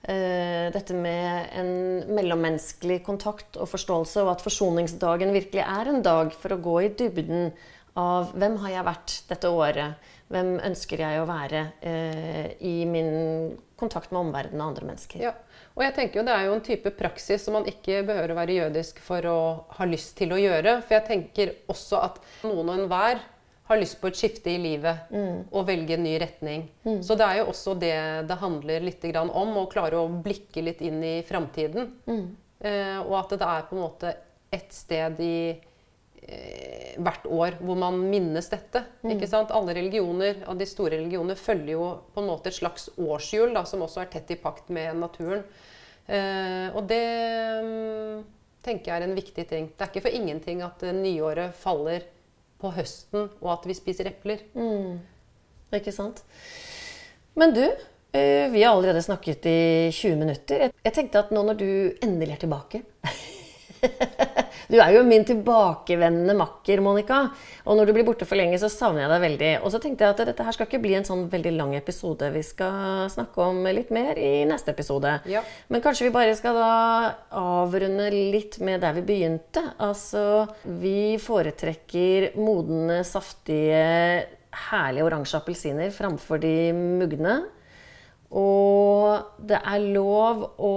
Uh, 0.00 0.70
dette 0.72 0.96
med 0.96 1.50
en 1.61 1.72
mellommenneskelig 2.16 3.03
kontakt 3.05 3.59
og 3.61 3.68
forståelse, 3.68 4.22
og 4.24 4.31
at 4.33 4.44
forsoningsdagen 4.44 5.35
virkelig 5.37 5.66
er 5.66 5.90
en 5.90 6.00
dag 6.07 6.33
for 6.33 6.57
å 6.57 6.62
gå 6.64 6.79
i 6.87 6.92
dybden 6.96 7.50
av 8.00 8.33
hvem 8.33 8.57
har 8.62 8.79
jeg 8.79 8.87
vært 8.87 9.16
dette 9.29 9.50
året? 9.53 10.09
Hvem 10.30 10.52
ønsker 10.62 11.02
jeg 11.02 11.20
å 11.20 11.26
være 11.26 11.64
eh, 11.82 12.52
i 12.62 12.84
min 12.86 13.56
kontakt 13.80 14.12
med 14.12 14.20
omverdenen 14.20 14.62
og 14.62 14.72
andre 14.72 14.90
mennesker? 14.92 15.24
Ja. 15.24 15.32
Og 15.74 15.82
jeg 15.82 15.94
tenker 15.96 16.20
jo 16.20 16.26
Det 16.26 16.36
er 16.36 16.46
jo 16.46 16.54
en 16.54 16.64
type 16.66 16.92
praksis 16.94 17.42
som 17.46 17.56
man 17.58 17.66
ikke 17.70 18.04
behøver 18.06 18.32
å 18.32 18.38
være 18.38 18.56
jødisk 18.60 19.00
for 19.02 19.26
å 19.26 19.40
ha 19.78 19.88
lyst 19.88 20.14
til 20.20 20.34
å 20.34 20.38
gjøre. 20.38 20.78
For 20.84 20.98
jeg 20.98 21.06
tenker 21.08 21.52
også 21.72 22.02
at 22.06 22.20
noen 22.46 22.68
og 22.68 22.74
enhver 22.76 23.22
har 23.70 23.78
lyst 23.78 24.00
på 24.00 24.10
et 24.10 24.18
skifte 24.18 24.50
i 24.50 24.58
livet 24.58 25.10
mm. 25.14 25.50
og 25.54 25.66
velge 25.68 25.94
en 25.94 26.02
ny 26.02 26.16
retning. 26.18 26.64
Mm. 26.82 27.00
Så 27.06 27.14
det 27.18 27.26
er 27.26 27.40
jo 27.40 27.50
også 27.52 27.76
det 27.78 27.96
det 28.26 28.38
handler 28.40 28.86
litt 28.86 29.06
om. 29.18 29.30
Å 29.30 29.66
klare 29.70 29.98
å 29.98 30.10
blikke 30.10 30.62
litt 30.66 30.82
inn 30.86 30.98
i 31.06 31.16
framtiden. 31.26 31.90
Mm. 32.10 32.24
Eh, 32.60 32.98
og 33.02 33.14
at 33.22 33.34
det 33.38 33.46
er 33.46 33.66
på 33.68 33.78
en 33.78 33.84
måte 33.84 34.14
et 34.50 34.74
sted 34.74 35.22
i 35.22 35.36
hvert 37.00 37.24
år 37.26 37.56
hvor 37.64 37.78
man 37.80 37.96
minnes 38.11 38.48
dette. 38.52 38.83
Mm. 39.02 39.14
ikke 39.16 39.28
sant? 39.30 39.50
Alle 39.56 39.74
religioner, 39.74 40.42
av 40.46 40.59
de 40.61 40.66
store 40.68 40.98
religionene 40.98 41.35
følger 41.38 41.72
jo 41.74 41.87
på 42.14 42.20
en 42.22 42.28
måte 42.28 42.50
et 42.52 42.59
slags 42.59 42.88
årshjul 43.00 43.54
da, 43.56 43.64
som 43.66 43.83
også 43.87 44.02
er 44.04 44.11
tett 44.12 44.30
i 44.30 44.38
pakt 44.40 44.68
med 44.70 44.96
naturen. 45.00 45.42
Eh, 46.11 46.68
og 46.76 46.87
det 46.90 47.00
um, 47.64 48.24
tenker 48.62 48.90
jeg 48.92 48.96
er 49.00 49.06
en 49.09 49.14
viktig 49.16 49.46
ting. 49.48 49.68
Det 49.76 49.87
er 49.87 49.90
ikke 49.92 50.04
for 50.09 50.16
ingenting 50.20 50.62
at 50.66 50.83
nyåret 50.96 51.54
faller 51.56 52.04
på 52.61 52.72
høsten, 52.76 53.30
og 53.40 53.52
at 53.54 53.64
vi 53.70 53.74
spiser 53.78 54.11
epler. 54.11 54.42
Ikke 55.72 55.94
sant? 55.94 56.20
Men 57.38 57.54
du, 57.56 57.62
eh, 58.12 58.46
vi 58.52 58.62
har 58.66 58.74
allerede 58.74 59.00
snakket 59.06 59.46
i 59.48 59.59
20 59.94 60.16
minutter. 60.20 60.59
Jeg- 60.66 60.74
Jeg 60.85 60.92
tenkte 60.92 61.18
at 61.24 61.30
nå 61.33 61.42
når 61.46 61.56
du 61.56 61.70
endelig 62.02 62.33
er 62.37 62.42
tilbake 62.46 62.83
Du 64.70 64.76
er 64.78 64.92
jo 64.94 65.02
min 65.02 65.24
tilbakevendende 65.26 66.37
makker, 66.38 66.78
Monica. 66.85 67.24
Og 67.66 67.74
når 67.74 67.88
du 67.88 67.94
blir 67.96 68.06
borte 68.06 68.26
for 68.28 68.38
lenge, 68.38 68.59
så 68.62 68.70
savner 68.70 69.02
jeg 69.02 69.11
deg 69.11 69.24
veldig. 69.24 69.50
Og 69.64 69.74
så 69.74 69.80
tenkte 69.83 70.06
jeg 70.06 70.14
at 70.14 70.22
dette 70.30 70.46
her 70.46 70.54
skal 70.54 70.68
ikke 70.68 70.83
bli 70.85 70.94
en 70.94 71.06
sånn 71.09 71.24
veldig 71.33 71.52
lang 71.56 71.74
episode. 71.74 72.30
Vi 72.30 72.44
skal 72.46 73.11
snakke 73.11 73.42
om 73.50 73.66
litt 73.66 73.90
mer 73.94 74.20
i 74.20 74.44
neste 74.46 74.70
episode. 74.70 75.16
Ja. 75.30 75.42
Men 75.74 75.83
kanskje 75.83 76.06
vi 76.06 76.14
bare 76.14 76.38
skal 76.38 76.61
da 76.61 76.70
avrunde 77.40 78.11
litt 78.14 78.61
med 78.62 78.85
der 78.85 78.94
vi 79.00 79.06
begynte. 79.11 79.64
Altså, 79.83 80.46
vi 80.62 81.18
foretrekker 81.18 82.37
modne, 82.38 83.02
saftige, 83.06 84.28
herlige 84.70 85.06
oransje 85.06 85.38
appelsiner 85.38 85.90
framfor 85.94 86.42
de 86.42 86.56
mugne. 86.76 87.40
Og 88.38 89.42
det 89.42 89.59
er 89.59 89.88
lov 89.90 90.52
å 90.62 90.74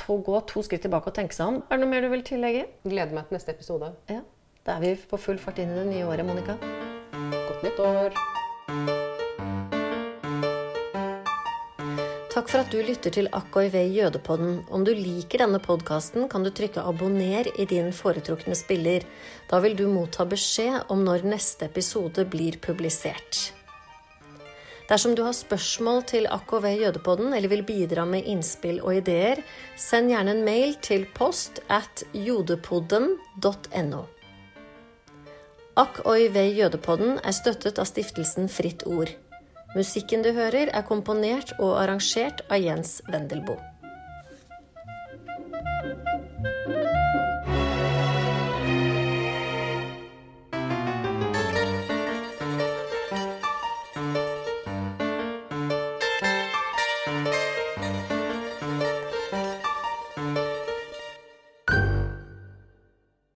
to, 0.00 0.18
gå 0.24 0.40
to 0.50 0.62
skritt 0.66 0.84
tilbake 0.86 1.10
og 1.10 1.16
tenke 1.18 1.36
seg 1.36 1.52
om. 1.52 1.60
Er 1.68 1.78
det 1.78 1.84
noe 1.84 1.92
mer 1.92 2.06
du 2.06 2.12
vil 2.12 2.24
tillegge? 2.26 2.66
Gleder 2.86 3.14
meg 3.16 3.28
til 3.28 3.38
neste 3.38 3.54
episode. 3.54 3.92
Ja. 4.10 4.22
Da 4.66 4.76
er 4.76 4.84
vi 4.84 4.94
på 5.10 5.20
full 5.20 5.38
fart 5.40 5.60
inn 5.62 5.72
i 5.72 5.78
det 5.78 5.86
nye 5.90 6.08
året, 6.08 6.26
Monica. 6.28 6.58
Godt 7.12 7.64
nytt 7.66 7.80
år. 7.82 8.18
Takk 12.38 12.52
for 12.52 12.62
at 12.62 12.70
du 12.70 12.78
lytter 12.86 13.10
til 13.10 13.26
AKIV 13.34 13.74
Jødepodden. 13.96 14.60
Om 14.70 14.84
du 14.86 14.92
liker 14.94 15.42
denne 15.42 15.58
podkasten, 15.58 16.28
kan 16.30 16.44
du 16.46 16.52
trykke 16.54 16.84
'abonner' 16.84 17.50
i 17.58 17.64
din 17.64 17.90
foretrukne 17.90 18.54
spiller. 18.54 19.02
Da 19.50 19.58
vil 19.58 19.74
du 19.74 19.88
motta 19.88 20.24
beskjed 20.24 20.84
om 20.88 21.02
når 21.02 21.26
neste 21.26 21.64
episode 21.66 22.24
blir 22.30 22.60
publisert. 22.62 23.57
Dersom 24.88 25.12
du 25.14 25.20
har 25.26 25.34
spørsmål 25.36 26.02
til 26.08 26.26
AKV 26.32 26.64
Jødepodden 26.80 27.34
eller 27.36 27.50
vil 27.52 27.64
bidra 27.68 28.06
med 28.08 28.24
innspill 28.24 28.80
og 28.80 28.96
ideer, 29.02 29.42
send 29.76 30.08
gjerne 30.08 30.32
en 30.32 30.44
mail 30.46 30.78
til 30.80 31.04
post 31.14 31.60
at 31.68 32.06
jodepodden.no. 32.16 34.02
AKOIV 35.78 36.36
Jødepodden 36.56 37.18
er 37.20 37.36
støttet 37.36 37.78
av 37.78 37.86
stiftelsen 37.86 38.48
Fritt 38.48 38.86
Ord. 38.88 39.12
Musikken 39.76 40.24
du 40.24 40.32
hører, 40.32 40.72
er 40.72 40.88
komponert 40.88 41.52
og 41.60 41.76
arrangert 41.82 42.40
av 42.48 42.64
Jens 42.64 43.02
Wendelboe. 43.12 43.77